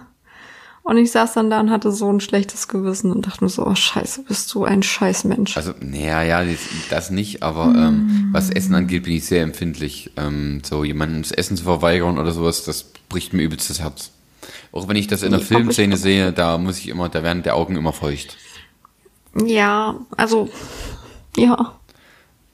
[0.89, 3.67] Und ich saß dann da und hatte so ein schlechtes Gewissen und dachte mir so,
[3.67, 5.57] oh scheiße, bist du ein Scheißmensch.
[5.57, 6.61] Also, naja, ja, das,
[6.91, 10.13] das nicht, aber ähm, was Essen angeht, bin ich sehr empfindlich.
[10.17, 14.13] Ähm, so jemandem das Essen zu verweigern oder sowas, das bricht mir übelst das Herz.
[14.71, 17.43] Auch wenn ich das in der Nee, Filmszene sehe, da muss ich immer, da werden
[17.43, 18.37] die Augen immer feucht.
[19.45, 20.49] Ja, also,
[21.37, 21.75] ja,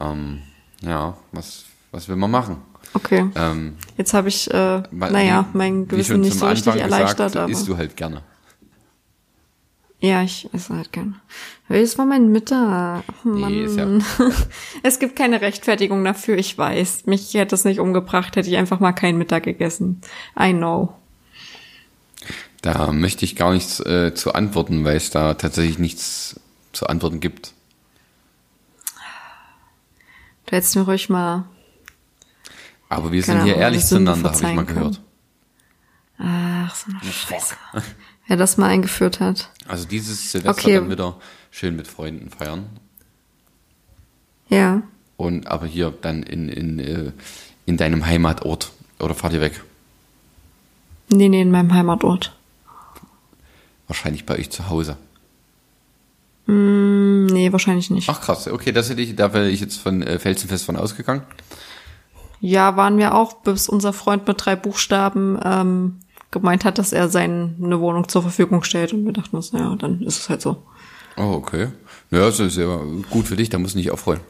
[0.00, 0.38] Ähm,
[0.80, 2.56] ja, was, was will man machen?
[2.94, 3.28] Okay.
[3.34, 7.50] Ähm, Jetzt habe ich, äh, naja, mein Gewissen nicht so richtig Anfang erleichtert, gesagt, aber.
[7.52, 8.22] isst du halt gerne.
[10.00, 11.20] Ja, ich esse halt gern.
[11.68, 13.04] Es war mein Mittag.
[13.22, 13.52] Mann.
[13.52, 13.86] Nee, ist ja-
[14.82, 17.06] es gibt keine Rechtfertigung dafür, ich weiß.
[17.06, 20.00] Mich hätte es nicht umgebracht, hätte ich einfach mal keinen Mittag gegessen.
[20.38, 20.92] I know.
[22.62, 26.40] Da möchte ich gar nichts äh, zu antworten, weil es da tatsächlich nichts
[26.72, 27.52] zu antworten gibt.
[30.46, 31.44] Du hättest mir ruhig mal.
[32.92, 35.00] Aber wir sind hier ehrlich zueinander, habe ich mal gehört.
[36.18, 37.54] Ach, so eine Scheiße.
[38.26, 39.50] Wer das mal eingeführt hat.
[39.66, 40.74] Also dieses Silvester Okay.
[40.74, 41.16] dann wieder
[41.50, 42.66] schön mit Freunden feiern.
[44.48, 44.82] Ja.
[45.16, 47.12] Und aber hier dann in, in, äh,
[47.66, 48.72] in deinem Heimatort.
[49.00, 49.62] Oder fahrt ihr weg?
[51.08, 52.36] Nee, nee, in meinem Heimatort.
[53.88, 54.96] Wahrscheinlich bei euch zu Hause.
[56.46, 58.08] Hm, nee, wahrscheinlich nicht.
[58.08, 61.22] Ach krass, okay, das hätte ich, da wäre ich jetzt von äh, Felsenfest von ausgegangen.
[62.44, 66.00] Ja, waren wir auch, bis unser Freund mit drei Buchstaben ähm,
[66.32, 68.92] gemeint hat, dass er seine Wohnung zur Verfügung stellt.
[68.92, 70.60] Und wir dachten uns, naja, dann ist es halt so.
[71.16, 71.68] Oh, okay.
[72.10, 72.80] Ja, das ist ja
[73.10, 74.22] gut für dich, da musst du nicht aufräumen.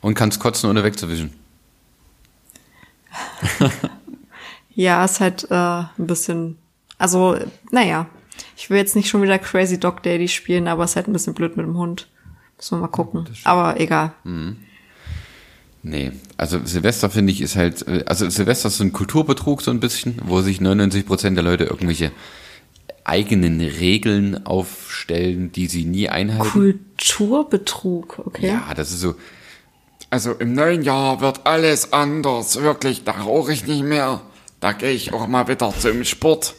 [0.00, 1.34] Und kannst kotzen, ohne wegzuwischen.
[4.74, 6.56] Ja, ist halt äh, ein bisschen,
[6.96, 7.36] also,
[7.70, 8.06] naja,
[8.56, 11.12] ich will jetzt nicht schon wieder Crazy Dog Daddy spielen, aber es ist halt ein
[11.12, 12.08] bisschen blöd mit dem Hund.
[12.56, 13.28] Müssen wir mal gucken.
[13.44, 14.12] Aber egal.
[15.84, 19.70] Nee, also Silvester finde ich ist halt, äh, also Silvester ist so ein Kulturbetrug so
[19.70, 22.12] ein bisschen, wo sich 99% der Leute irgendwelche
[23.04, 26.50] eigenen Regeln aufstellen, die sie nie einhalten.
[26.52, 28.46] Kulturbetrug, okay.
[28.46, 29.16] Ja, das ist so,
[30.10, 32.60] Also im neuen Jahr wird alles anders.
[32.60, 34.20] Wirklich, da rauche ich nicht mehr.
[34.60, 36.54] Da gehe ich auch mal wieder zum Sport.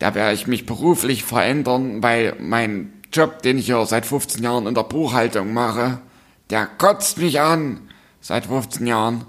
[0.00, 4.66] Da werde ich mich beruflich verändern, weil mein Job, den ich hier seit 15 Jahren
[4.66, 6.00] in der Buchhaltung mache,
[6.50, 7.80] der kotzt mich an.
[8.26, 9.24] Seit 15 Jahren.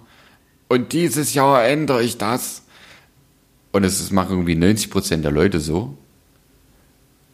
[0.69, 2.63] Und dieses Jahr ändere ich das.
[3.73, 5.95] und es ist- machen irgendwie 90% der Leute so.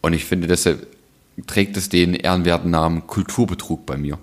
[0.01, 0.87] Und ich finde, deshalb
[1.47, 4.17] trägt es den ehrenwerten Namen Kulturbetrug bei mir.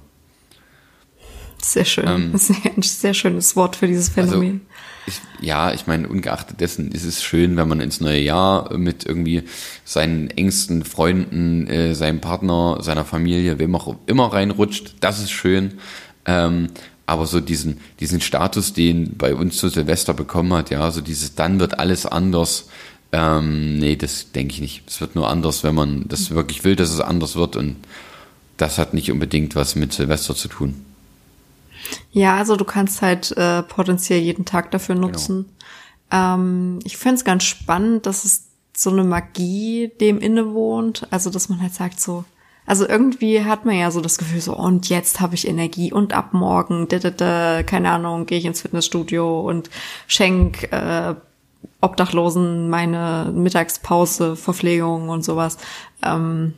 [1.63, 2.33] Sehr schön.
[2.33, 4.61] Das ist ein sehr schönes Wort für dieses Also, Phänomen.
[5.07, 9.07] ich, ja, ich meine, ungeachtet dessen ist es schön, wenn man ins neue Jahr mit
[9.07, 9.45] irgendwie
[9.87, 14.97] seinen engsten Freunden, äh, seinem Partner, seiner Familie, wem auch immer reinrutscht.
[15.01, 15.79] Das ist schön.
[16.27, 16.69] Ähm,
[17.11, 21.35] aber so diesen, diesen Status, den bei uns zu Silvester bekommen hat, ja, so dieses,
[21.35, 22.69] dann wird alles anders.
[23.13, 24.83] Ähm, nee, das denke ich nicht.
[24.87, 27.57] Es wird nur anders, wenn man das wirklich will, dass es anders wird.
[27.57, 27.77] Und
[28.57, 30.85] das hat nicht unbedingt was mit Silvester zu tun.
[32.13, 35.09] Ja, also du kannst halt äh, potenziell jeden Tag dafür Genau.
[35.09, 35.47] nutzen.
[36.13, 38.45] Ähm, ich fände es ganz spannend, dass es
[38.77, 41.09] so eine Magie dem innewohnt.
[41.11, 42.25] Also, dass man halt sagt so,
[42.71, 46.13] also irgendwie hat man ja so das Gefühl so, und jetzt habe ich Energie und
[46.13, 49.71] ab morgen, da, da, da, keine Ahnung, gehe ich ins Fitnessstudio und
[50.07, 51.17] schenk äh,
[51.81, 55.59] Obdachlosen meine Mittagspause, Verpflegung und sowas.
[56.05, 56.55] Ähm,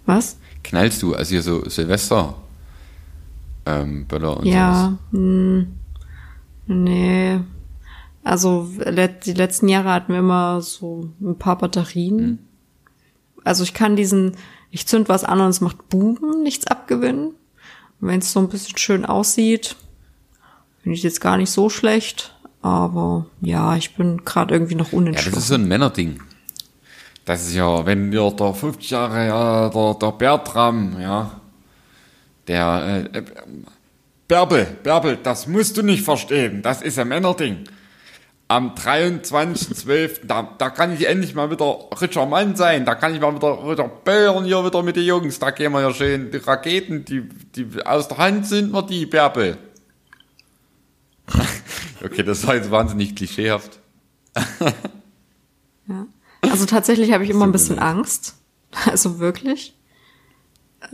[0.06, 0.38] was?
[0.64, 1.14] Knallst du?
[1.14, 2.36] Also hier so Silvester
[3.66, 4.96] ähm, Böller und Ja.
[5.10, 5.72] Hm,
[6.66, 7.40] nee.
[8.24, 8.68] Also
[9.26, 12.18] die letzten Jahre hatten wir immer so ein paar Batterien.
[12.18, 12.38] Hm.
[13.44, 14.36] Also ich kann diesen,
[14.70, 17.34] ich zünd was an und es macht Buben, nichts abgewinnen.
[18.04, 19.76] Wenn es so ein bisschen schön aussieht,
[20.82, 22.34] finde ich jetzt gar nicht so schlecht.
[22.60, 25.34] Aber ja, ich bin gerade irgendwie noch Ja, unentschlossen.
[25.34, 26.20] das ist so ein Männerding.
[27.24, 31.40] Das ist ja, wenn wir der 50 Jahre, ja, der, der Bertram, ja,
[32.48, 33.22] der, äh, äh,
[34.26, 37.58] Bärbel, Bärbel, das musst du nicht verstehen, das ist ein Männerding.
[38.52, 43.20] Am 23.12., da, da kann ich endlich mal wieder richer Mann sein, da kann ich
[43.22, 46.36] mal wieder, wieder böllern hier wieder mit den Jungs, da gehen wir ja schön, die
[46.36, 47.22] Raketen, die,
[47.56, 49.56] die aus der Hand sind wir die, Bärbel.
[52.04, 53.78] Okay, das war jetzt wahnsinnig klischeehaft.
[55.88, 56.06] Ja.
[56.42, 58.34] Also tatsächlich habe ich immer ein bisschen Angst.
[58.86, 59.74] Also wirklich.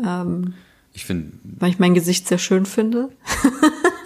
[0.05, 0.55] Ähm,
[0.93, 3.09] Ich finde, weil ich mein Gesicht sehr schön finde.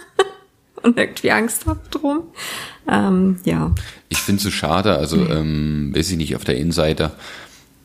[0.83, 2.23] Und irgendwie Angst habe drum.
[2.89, 3.73] Ähm, ja.
[4.09, 7.11] ich finde es so schade, also, ähm, weiß ich nicht, auf der Innenseite,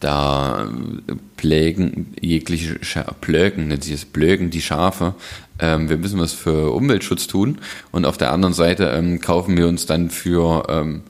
[0.01, 0.68] da
[1.09, 5.14] äh, plägen jegliche Scha Plögen, nennt sich es Plögen, die Schafe.
[5.59, 7.59] Ähm, wir müssen was für Umweltschutz tun
[7.90, 11.03] und auf der anderen Seite ähm, kaufen wir uns dann für, ähm,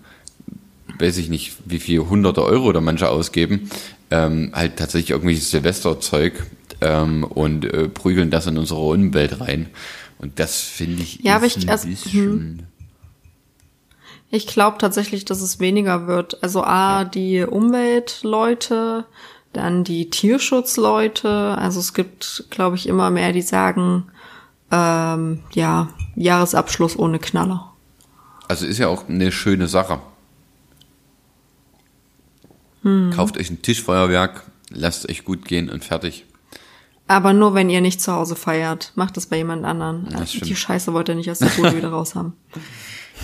[0.99, 3.71] weiß ich nicht, wie viel hunderte Euro da manche ausgeben,
[4.11, 6.47] ähm, halt tatsächlich irgendwelches Silvesterzeug
[6.81, 9.67] ähm, und äh, prügeln das in unsere Umwelt rein.
[10.19, 11.89] Und das finde ich Ja, aber ich- ein also.
[14.31, 16.43] Ich glaube tatsächlich, dass es weniger wird.
[16.43, 19.07] Also A, die Umweltleute,
[19.55, 21.57] dann die Tierschutzleute.
[21.57, 24.05] Also es gibt, glaube ich, immer mehr, die sagen,
[24.71, 27.73] ähm, ja, Jahresabschluss ohne Knaller.
[28.49, 30.01] Also ist ja auch eine schöne Sache.
[32.83, 33.11] Hm.
[33.15, 36.27] Kauft euch ein Tischfeuerwerk, lasst euch gut gehen und fertig.
[37.09, 38.93] Aber nur, wenn ihr nicht zu Hause feiert.
[38.95, 40.07] Macht das bei jemand anderen.
[40.27, 40.47] Stimmt.
[40.47, 42.35] die Scheiße wollt ihr nicht aus der Bude wieder raus haben.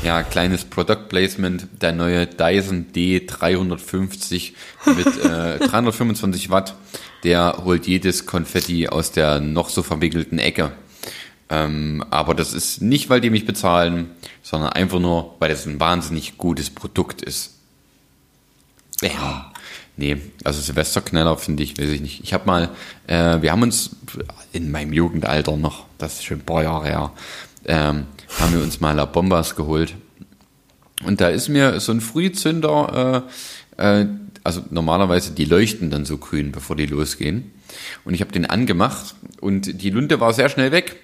[0.02, 4.52] Ja, kleines Product Placement, der neue Dyson D350
[4.86, 6.74] mit äh, 325 Watt,
[7.22, 10.72] der holt jedes Konfetti aus der noch so verwickelten Ecke.
[11.48, 14.10] Ähm, aber das ist nicht, weil die mich bezahlen,
[14.42, 17.54] sondern einfach nur, weil es ein wahnsinnig gutes Produkt ist.
[19.00, 19.52] Ja.
[19.96, 22.24] Nee, also Silvesterknaller finde ich, weiß ich nicht.
[22.24, 22.70] Ich habe mal,
[23.06, 23.90] äh, wir haben uns
[24.52, 27.12] in meinem Jugendalter noch, das ist schon ein paar Jahre her,
[27.66, 28.06] ähm,
[28.40, 29.94] haben wir uns mal La Bombas geholt.
[31.04, 33.24] Und da ist mir so ein Frühzünder,
[33.78, 34.06] äh, äh,
[34.42, 37.52] also normalerweise die leuchten dann so grün, bevor die losgehen.
[38.04, 40.96] Und ich habe den angemacht und die Lunte war sehr schnell weg.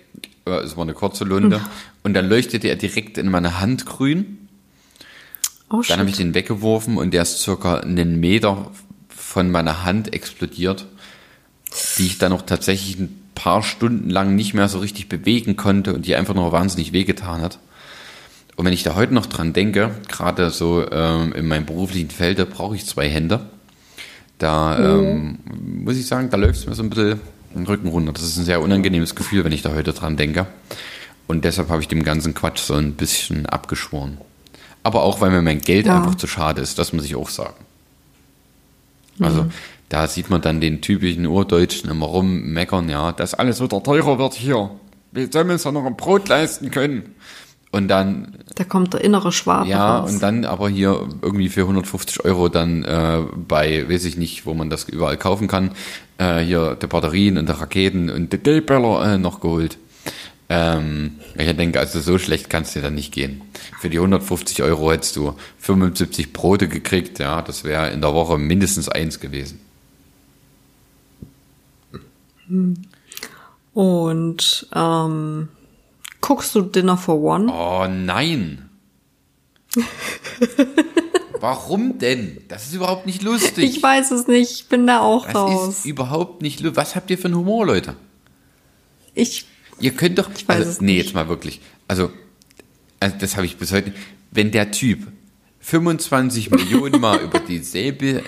[0.47, 1.61] Äh, Es war eine kurze Lunte.
[2.03, 4.40] Und dann leuchtete er direkt in meine Hand grün.
[5.73, 8.71] Oh, Dann habe ich den weggeworfen und der ist circa einen Meter
[9.09, 10.87] von meiner Hand explodiert,
[11.97, 15.95] die ich dann noch tatsächlich ein paar Stunden lang nicht mehr so richtig bewegen konnte
[15.95, 17.61] und die einfach nur wahnsinnig wehgetan hat.
[18.57, 22.47] Und wenn ich da heute noch dran denke, gerade so ähm, in meinem beruflichen Felde
[22.47, 23.41] brauche ich zwei Hände.
[24.39, 27.21] Da ähm, muss ich sagen, da läuft es mir so ein bisschen
[27.55, 28.13] den Rücken runter.
[28.13, 30.47] Das ist ein sehr unangenehmes Gefühl, wenn ich da heute dran denke.
[31.27, 34.19] Und deshalb habe ich dem ganzen Quatsch so ein bisschen abgeschworen.
[34.83, 35.97] Aber auch, weil mir mein Geld Ja.
[35.99, 37.55] einfach zu schade ist, das muss ich auch sagen.
[39.21, 39.47] Also
[39.91, 44.35] da sieht man dann den typischen Urdeutschen immer rummeckern, ja, das Alles wieder teurer wird
[44.35, 44.71] hier.
[45.13, 47.15] Wie sollen wir uns ja noch ein Brot leisten können?
[47.73, 50.11] und dann Da kommt der innere Schwabe Ja, raus.
[50.13, 54.55] und dann aber hier irgendwie für 150 Euro dann äh, bei, weiß ich nicht, wo
[54.55, 55.71] man das überall kaufen kann,
[56.19, 59.79] äh, hier die Batterien und die Raketen und die D-Böller äh, noch geholt.
[60.53, 63.43] Ähm, ich denke, also so schlecht kann es dir dann nicht gehen.
[63.81, 68.37] Für die 150 Euro hättest du 75 Brote gekriegt, ja, das wäre in der Woche
[68.37, 69.61] mindestens eins gewesen.
[73.75, 75.49] Und ähm,
[76.21, 77.53] guckst du Dinner for One?
[77.53, 78.69] Oh nein!
[81.41, 82.39] Warum denn?
[82.49, 83.65] Das ist überhaupt nicht lustig.
[83.65, 85.69] Ich weiß es nicht, ich bin da auch das raus.
[85.69, 86.77] ist überhaupt nicht lustig.
[86.77, 87.95] Was habt ihr für einen Humor, Leute?
[89.15, 89.47] Ich,
[89.81, 90.31] Ihr könnt doch.
[90.37, 91.07] Ich weiß also, es nee, nicht.
[91.07, 91.61] jetzt mal wirklich.
[91.89, 92.11] Also,
[93.01, 93.93] also das habe ich bis heute.
[94.31, 95.07] Wenn der Typ
[95.61, 98.23] 25 Millionen Mal über dieselbe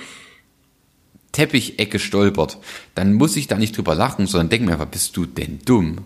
[1.33, 2.59] Teppichecke stolpert,
[2.95, 5.99] dann muss ich da nicht drüber lachen, sondern denke mir einfach, bist du denn dumm?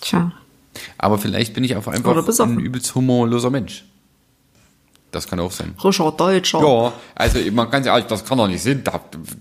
[0.00, 0.32] Tja.
[0.98, 3.84] Aber vielleicht bin ich auch Oder einfach ein übelst humorloser Mensch.
[5.12, 5.74] Das kann auch sein.
[5.82, 6.60] Richard Deutscher.
[6.60, 8.82] Ja, also man ganz ehrlich, das kann doch nicht sein.
[8.84, 9.00] Da,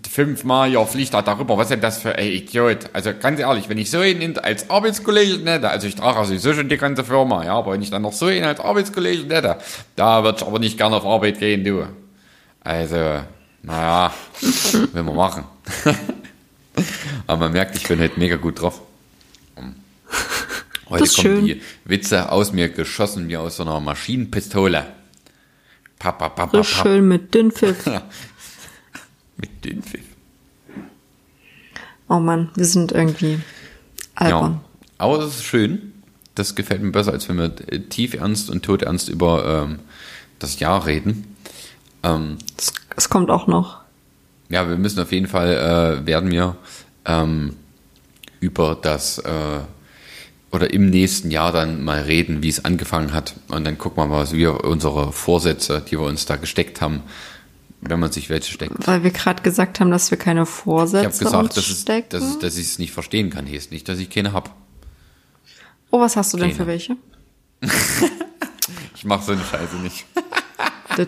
[0.10, 1.58] fünfmal, ja, fliegt er darüber.
[1.58, 2.90] Was ist denn das für ein Idiot?
[2.94, 6.70] Also ganz ehrlich, wenn ich so einen als Arbeitskollegen hätte, also ich trage sowieso schon
[6.70, 9.58] die ganze Firma, ja, aber wenn ich dann noch so einen als Arbeitskollegen hätte,
[9.96, 11.86] da würde ich aber nicht gerne auf Arbeit gehen, du.
[12.62, 13.20] Also,
[13.62, 14.12] naja,
[14.94, 15.44] will man machen.
[17.28, 18.82] aber man merkt, ich bin halt mega gut drauf.
[20.90, 21.46] Heute kommen schön.
[21.46, 24.88] die Witze aus mir geschossen wie aus so einer Maschinenpistole.
[26.00, 26.64] Papa, papa, papa.
[26.64, 27.86] schön mit Dünnpfiff.
[29.38, 30.04] Mit den Pfiff.
[32.10, 33.40] Oh Mann, wir sind irgendwie
[34.16, 34.54] albern.
[34.54, 34.62] Ja,
[34.98, 35.94] aber es ist schön.
[36.36, 39.80] Das gefällt mir besser, als wenn wir äh, tief ernst und todernst über ähm,
[40.40, 41.36] das Jahr reden.
[42.04, 43.80] Ähm, Es, es kommt auch noch.
[44.50, 46.58] ja, wir müssen auf jeden Fall, äh, werden wir
[47.06, 47.56] ähm,
[48.42, 49.60] über das äh,
[50.52, 53.36] oder im nächsten Jahr dann mal reden, wie es angefangen hat.
[53.50, 57.02] Und dann gucken wir mal, was wir unsere Vorsätze, die wir uns da gesteckt haben,
[57.82, 58.88] wenn man sich welche steckt.
[58.88, 61.82] Weil wir gerade gesagt haben, dass wir keine Ich habe Vorsätze gesagt, uns dass, es,
[61.82, 62.10] stecken.
[62.10, 63.48] dass, es, dass ich es nicht verstehen kann.
[63.48, 64.56] Heißt nicht, dass ich keine hab.
[65.92, 66.58] oh, was hast du denn Keine.
[66.58, 66.96] für welche?
[68.96, 70.06] Ich mache so eine Scheiße nicht.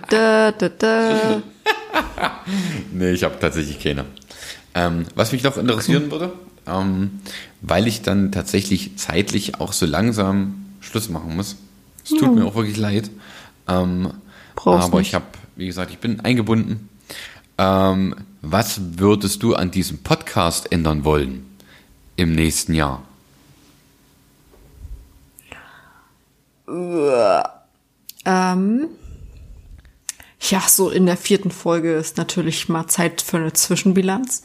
[0.09, 1.43] Da, da, da.
[2.93, 4.05] Nee, ich habe tatsächlich keine.
[4.73, 6.31] Ähm, was mich noch interessieren würde,
[6.65, 7.19] ähm,
[7.61, 11.57] weil ich dann tatsächlich zeitlich auch so langsam Schluss machen muss.
[12.03, 13.11] Es tut mir auch wirklich leid.
[13.67, 14.13] Ähm,
[14.55, 15.09] aber nicht.
[15.09, 16.89] ich habe, wie gesagt, ich bin eingebunden.
[17.57, 21.45] Ähm, was würdest du an diesem Podcast ändern wollen
[22.15, 23.03] im nächsten Jahr?
[28.25, 28.87] Ähm,
[30.39, 34.43] ja, so in der vierten Folge ist natürlich mal Zeit für eine Zwischenbilanz.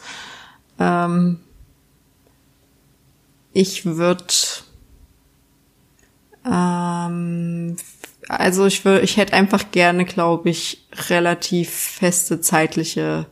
[0.78, 1.40] Ähm,
[3.56, 4.24] ich würde,
[6.44, 7.76] ähm,
[8.28, 13.26] also ich würde, ich hätte einfach gerne, glaube ich, relativ feste zeitliche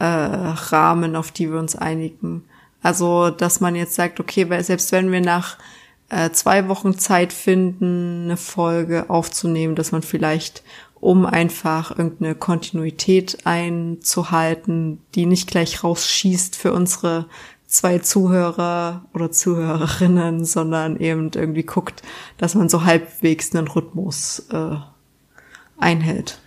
[0.00, 2.44] äh, Rahmen, auf die wir uns einigen.
[2.82, 5.58] Also, dass man jetzt sagt, okay, weil selbst wenn wir nach
[6.08, 10.64] äh, zwei Wochen Zeit finden, eine Folge aufzunehmen, dass man vielleicht,
[10.98, 17.26] um einfach irgendeine Kontinuität einzuhalten, die nicht gleich rausschießt für unsere
[17.70, 22.02] zwei Zuhörer oder Zuhörerinnen, sondern eben irgendwie guckt,
[22.36, 24.76] dass man so halbwegs einen Rhythmus äh,
[25.78, 26.40] einhält.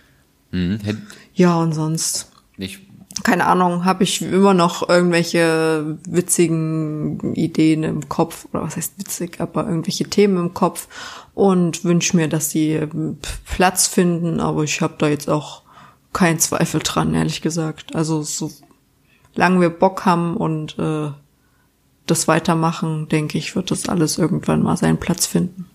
[0.52, 0.98] Hm, hätt,
[1.34, 2.86] Ja, und sonst ich,
[3.22, 9.40] keine Ahnung, habe ich immer noch irgendwelche witzigen Ideen im Kopf, oder was heißt witzig,
[9.40, 10.88] aber irgendwelche Themen im Kopf
[11.34, 13.16] und wünsche mir, dass sie ähm,
[13.46, 15.62] Platz finden, aber ich habe da jetzt auch
[16.12, 17.96] keinen Zweifel dran, ehrlich gesagt.
[17.96, 18.52] Also so
[19.34, 21.10] lange wir Bock haben und äh,
[22.06, 25.66] das weitermachen, denke ich, wird das alles irgendwann mal seinen Platz finden.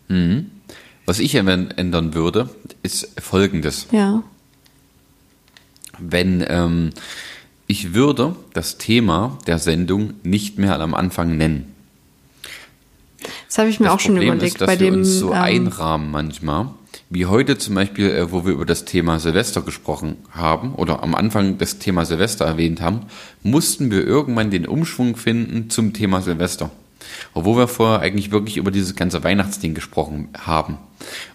[1.05, 1.33] was ich
[1.71, 2.49] ändern würde,
[2.83, 3.87] ist folgendes.
[3.91, 4.23] Ja.
[5.97, 6.91] wenn ähm,
[7.67, 11.75] ich würde das Thema der Sendung nicht mehr am Anfang nennen.
[13.47, 15.19] Das habe ich mir Das auch schon Problem überlegt ist, dass bei wir dem uns
[15.19, 16.69] so ähm, einrahmen manchmal.
[17.11, 21.15] Wie heute zum Beispiel, äh, wo wir über das Thema Silvester gesprochen haben oder am
[21.15, 23.07] Anfang das Thema Silvester erwähnt haben,
[23.41, 26.69] mussten wir irgendwann den Umschwung finden zum Thema Silvester.
[27.33, 30.77] Obwohl wir vorher eigentlich wirklich über dieses ganze Weihnachtsding gesprochen haben.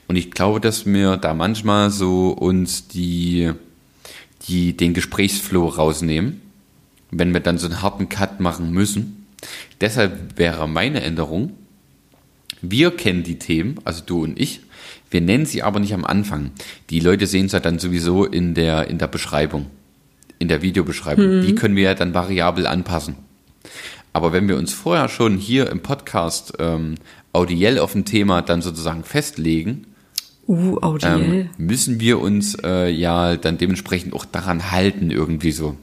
[0.07, 3.51] Und ich glaube, dass wir da manchmal so uns die,
[4.47, 6.41] die, den Gesprächsflow rausnehmen,
[7.11, 9.27] wenn wir dann so einen harten Cut machen müssen.
[9.81, 11.55] Deshalb wäre meine Änderung,
[12.62, 14.61] wir kennen die Themen, also du und ich.
[15.15, 16.51] Wir nennen sie aber nicht am Anfang.
[16.91, 19.67] Die Leute sehen es ja dann sowieso in der, in der Beschreibung,
[20.41, 21.43] in der Videobeschreibung.
[21.43, 23.15] Die können wir ja dann variabel anpassen.
[24.12, 26.97] Aber wenn wir uns vorher schon hier im Podcast ähm,
[27.33, 29.87] audiell auf ein Thema dann sozusagen festlegen,
[30.49, 31.23] Uh, audiell.
[31.23, 35.77] ähm, müssen wir uns äh, ja dann dementsprechend auch daran halten irgendwie so.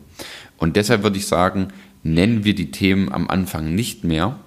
[0.58, 1.70] Und deshalb würde ich sagen,
[2.04, 4.42] nennen wir die Themen am Anfang nicht mehr.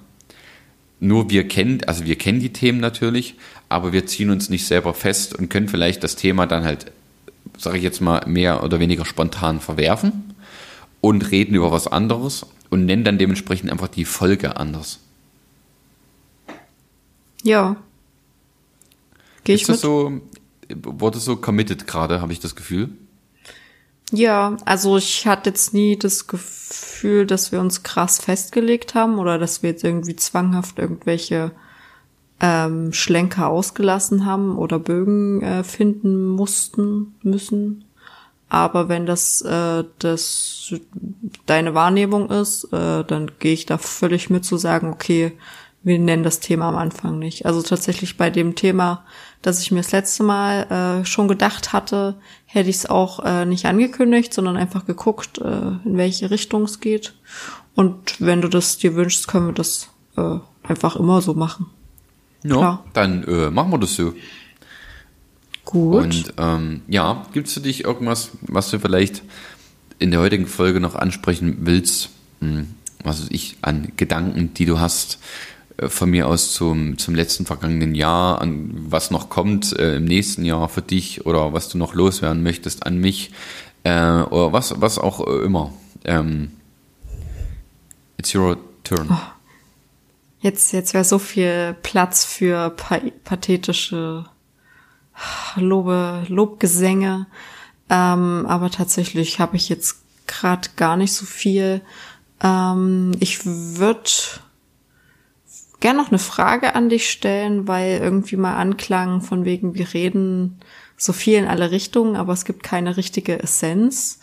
[1.04, 3.34] Nur wir kennen, also wir kennen die Themen natürlich,
[3.68, 6.92] aber wir ziehen uns nicht selber fest und können vielleicht das Thema dann halt,
[7.58, 10.32] sage ich jetzt mal, mehr oder weniger spontan verwerfen
[11.02, 15.00] und reden über was anderes und nennen dann dementsprechend einfach die Folge anders.
[17.42, 17.76] ja.
[19.44, 19.82] Gehe ich Ist das mit?
[19.82, 20.20] so,
[20.84, 22.88] wurde so committed gerade, habe ich das Gefühl?
[24.10, 26.63] Ja, also ich hatte jetzt nie das Gefühl,
[27.02, 31.52] dass wir uns krass festgelegt haben oder dass wir jetzt irgendwie zwanghaft irgendwelche
[32.40, 37.84] ähm, Schlenker ausgelassen haben oder Bögen äh, finden mussten, müssen.
[38.48, 40.74] Aber wenn das, äh, das
[41.46, 45.32] deine Wahrnehmung ist, äh, dann gehe ich da völlig mit zu sagen, okay,
[45.82, 47.46] wir nennen das Thema am Anfang nicht.
[47.46, 49.04] Also tatsächlich bei dem Thema,
[49.42, 52.16] das ich mir das letzte Mal äh, schon gedacht hatte,
[52.54, 56.78] hätte ich es auch äh, nicht angekündigt, sondern einfach geguckt, äh, in welche Richtung es
[56.78, 57.14] geht.
[57.74, 61.66] Und wenn du das dir wünschst, können wir das äh, einfach immer so machen.
[62.44, 62.84] Ja, Klar.
[62.92, 64.14] dann äh, machen wir das so.
[65.64, 66.04] Gut.
[66.04, 69.22] Und ähm, ja, gibt's für dich irgendwas, was du vielleicht
[69.98, 72.10] in der heutigen Folge noch ansprechen willst?
[72.40, 72.68] Hm,
[73.02, 75.18] was weiß ich, an Gedanken, die du hast,
[75.78, 80.44] von mir aus zum, zum letzten vergangenen Jahr, an was noch kommt äh, im nächsten
[80.44, 83.32] Jahr für dich oder was du noch loswerden möchtest an mich
[83.82, 85.72] äh, oder was, was auch äh, immer.
[86.04, 86.52] Ähm,
[88.18, 89.18] it's your turn.
[90.40, 94.26] Jetzt, jetzt wäre so viel Platz für pa pathetische
[95.56, 97.26] Lobe, Lobgesänge.
[97.88, 101.80] Ähm, aber tatsächlich habe ich jetzt gerade gar nicht so viel.
[102.42, 104.10] Ähm, ich würde
[105.84, 110.58] gern noch eine Frage an dich stellen, weil irgendwie mal anklang von wegen, wir reden
[110.96, 114.20] so viel in alle Richtungen, aber es gibt keine richtige Essenz,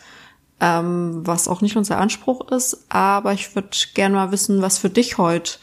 [0.59, 2.88] ähm, was auch nicht unser Anspruch ist.
[2.89, 5.59] Aber ich würde gern mal wissen, was für dich heute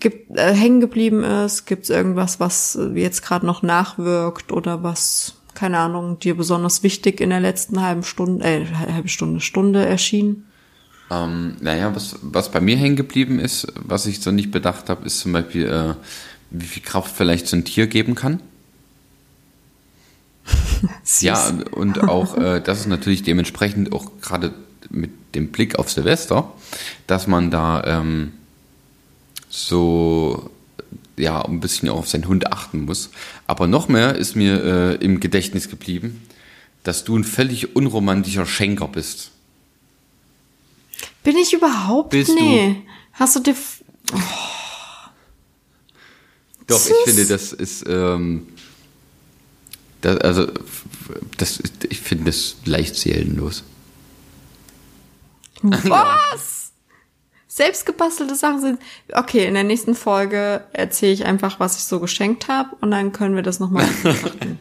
[0.00, 1.66] gibt, äh, hängen geblieben ist.
[1.66, 7.20] Gibt es irgendwas, was jetzt gerade noch nachwirkt oder was, keine Ahnung, dir besonders wichtig
[7.20, 10.46] in der letzten halben Stunde, äh, halbe Stunde, Stunde erschien?
[11.10, 15.06] Ähm, naja, was, was bei mir hängen geblieben ist, was ich so nicht bedacht habe,
[15.06, 15.94] ist zum Beispiel, äh,
[16.50, 18.40] wie viel Kraft vielleicht so ein Tier geben kann.
[21.20, 24.52] Ja, und auch, äh, das ist natürlich dementsprechend auch gerade
[24.90, 26.52] mit dem Blick auf Silvester,
[27.06, 28.32] dass man da ähm,
[29.48, 30.50] so
[31.16, 33.10] ja ein bisschen auf seinen Hund achten muss.
[33.46, 36.22] Aber noch mehr ist mir äh, im Gedächtnis geblieben,
[36.82, 39.30] dass du ein völlig unromantischer Schenker bist.
[41.26, 42.10] Bin ich überhaupt?
[42.10, 42.34] Bist du?
[42.36, 42.86] nee.
[43.14, 43.56] Hast du dir.
[46.68, 46.88] Doch, Süß.
[46.88, 48.46] ich finde, das ist, ähm,
[50.02, 50.46] das, also,
[51.36, 53.64] das, ich finde das leicht seelenlos.
[55.62, 56.70] Was?
[57.48, 58.80] Selbstgebastelte Sachen sind.
[59.12, 63.10] Okay, in der nächsten Folge erzähle ich einfach, was ich so geschenkt habe und dann
[63.10, 64.60] können wir das nochmal betrachten.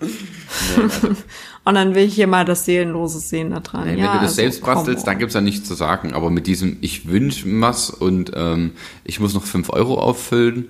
[1.64, 3.86] und dann will ich hier mal das Seelenlose sehen da dran.
[3.86, 6.12] Wenn ja, du das also, selbst bastelst, dann gibt's ja nichts zu sagen.
[6.12, 8.72] Aber mit diesem, ich wünsche was und ähm,
[9.04, 10.68] ich muss noch 5 Euro auffüllen.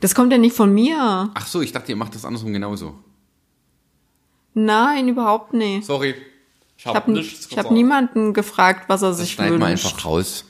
[0.00, 1.30] Das kommt ja nicht von mir.
[1.34, 2.94] Ach so, ich dachte, ihr macht das andersrum genauso.
[4.54, 5.86] Nein, überhaupt nicht.
[5.86, 6.14] Sorry.
[6.76, 9.62] Ich habe ich hab niemanden gefragt, was er Das sich wünscht.
[9.62, 10.44] einfach raus.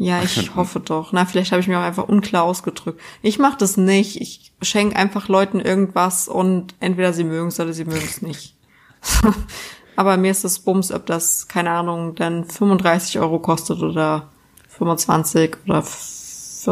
[0.00, 1.12] Ja, ich hoffe doch.
[1.12, 3.00] Na, vielleicht habe ich mir auch einfach unklar ausgedrückt.
[3.20, 4.20] Ich mache das nicht.
[4.20, 8.54] Ich schenke einfach Leuten irgendwas und entweder sie mögen es oder sie mögen es nicht.
[9.96, 14.28] Aber mir ist das Bums, ob das, keine Ahnung, dann 35 Euro kostet oder
[14.68, 15.82] 25 oder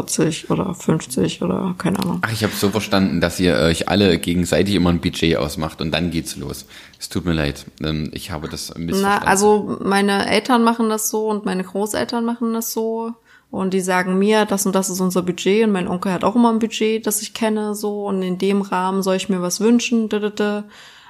[0.02, 2.18] 40 oder 50 oder keine Ahnung.
[2.22, 5.90] Ach, ich habe so verstanden, dass ihr euch alle gegenseitig immer ein Budget ausmacht und
[5.92, 6.66] dann geht's los.
[6.98, 7.66] Es tut mir leid.
[7.82, 9.28] Ähm, Ich habe das Na, missverstanden.
[9.28, 13.12] also meine Eltern machen das so und meine Großeltern machen das so.
[13.50, 15.64] Und die sagen mir, das und das ist unser Budget.
[15.64, 18.06] Und mein Onkel hat auch immer ein Budget, das ich kenne, so.
[18.06, 20.08] Und in dem Rahmen soll ich mir was wünschen.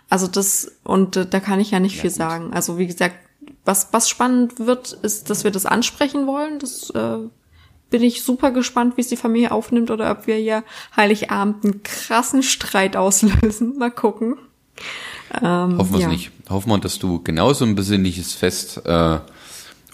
[0.08, 2.52] Also das, und äh, da kann ich ja nicht viel sagen.
[2.52, 3.16] Also wie gesagt,
[3.64, 6.58] was, was spannend wird, ist, dass wir das ansprechen wollen.
[6.58, 7.18] Das äh,
[7.90, 10.64] bin ich super gespannt, wie es die Familie aufnimmt oder ob wir hier
[10.96, 13.78] Heiligabend einen krassen Streit auslösen.
[13.78, 14.36] Mal gucken.
[15.42, 16.06] Ähm, Hoffen wir ja.
[16.06, 16.30] es nicht.
[16.48, 19.18] Hoffen wir, dass du genauso ein besinnliches Fest äh,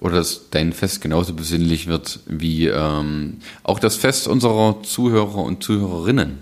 [0.01, 5.63] oder dass dein Fest genauso besinnlich wird wie ähm, auch das Fest unserer Zuhörer und
[5.63, 6.39] Zuhörerinnen,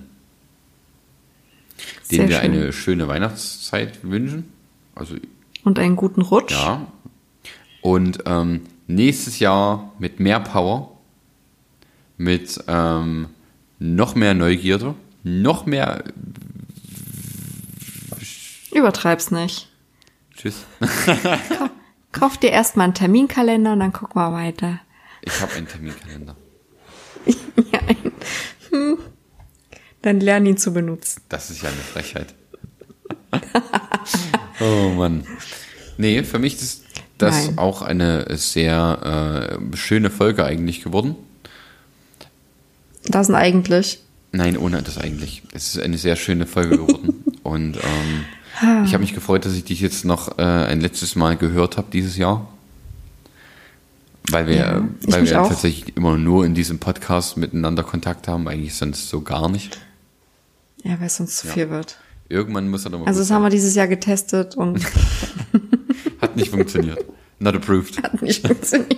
[2.11, 2.53] denen Sehr wir schön.
[2.53, 4.53] eine schöne Weihnachtszeit wünschen.
[4.95, 5.15] Also
[5.65, 6.53] Und einen guten Rutsch.
[6.53, 6.87] ja.
[7.83, 10.90] Und ähm, nächstes Jahr mit mehr Power,
[12.21, 13.31] mit ähm,
[13.79, 16.05] noch mehr Neugierde, noch mehr
[18.73, 19.69] Übertreib's nicht.
[20.37, 20.65] Tschüss.
[22.13, 24.81] Kauf dir erstmal einen Terminkalender und dann guck mal weiter.
[25.23, 26.37] Ich habe einen Terminkalender.
[27.27, 28.13] ja, ein,
[28.71, 28.99] hm.
[30.03, 31.23] Dann lern ihn zu benutzen.
[31.29, 32.35] Das ist ja eine Frechheit.
[34.61, 35.27] oh Mann.
[35.97, 36.85] Nee, für mich ist
[37.19, 37.59] das Nein.
[37.59, 41.17] auch eine sehr äh, schöne Folge eigentlich geworden.
[43.05, 44.01] Das sind eigentlich.
[44.33, 45.43] Nein, ohne das eigentlich.
[45.53, 47.25] Es ist eine sehr schöne Folge geworden.
[47.43, 51.37] Und ähm, ich habe mich gefreut, dass ich dich jetzt noch äh, ein letztes Mal
[51.37, 52.47] gehört habe dieses Jahr.
[54.31, 55.49] Weil wir, Ja, ich weil wir auch.
[55.49, 59.79] tatsächlich immer nur in diesem Podcast miteinander Kontakt haben, eigentlich sonst so gar nicht.
[60.85, 61.99] Ja, weil es sonst zu viel wird.
[62.29, 64.93] Irgendwann muss er doch mal Also das haben wir dieses Jahr getestet und sein.
[66.21, 67.05] Hat nicht funktioniert.
[67.41, 68.01] Not approved.
[68.03, 68.97] hat nicht funktioniert.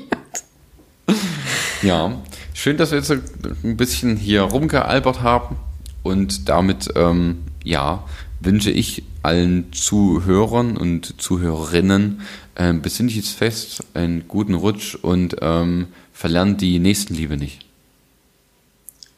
[1.83, 2.21] Ja,
[2.55, 5.57] schön, dass wir jetzt ein bisschen hier rumgealbert haben
[6.03, 8.05] und damit, ähm, ja,
[8.41, 12.23] wünsche ich allen Zuhörern und Zuhörerinnen
[12.57, 17.65] ähm, besinnliches Fest, einen guten Rutsch und ähm, verlernt die Nächstenliebe nicht.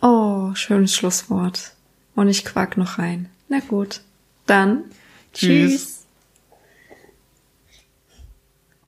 [0.02, 1.72] Oh, schönes Schlusswort.
[2.14, 3.28] Und ich quack noch rein.
[3.48, 4.02] Na gut.
[4.46, 4.84] Dann.
[5.32, 5.72] Tschüss.
[5.72, 5.93] tschüss.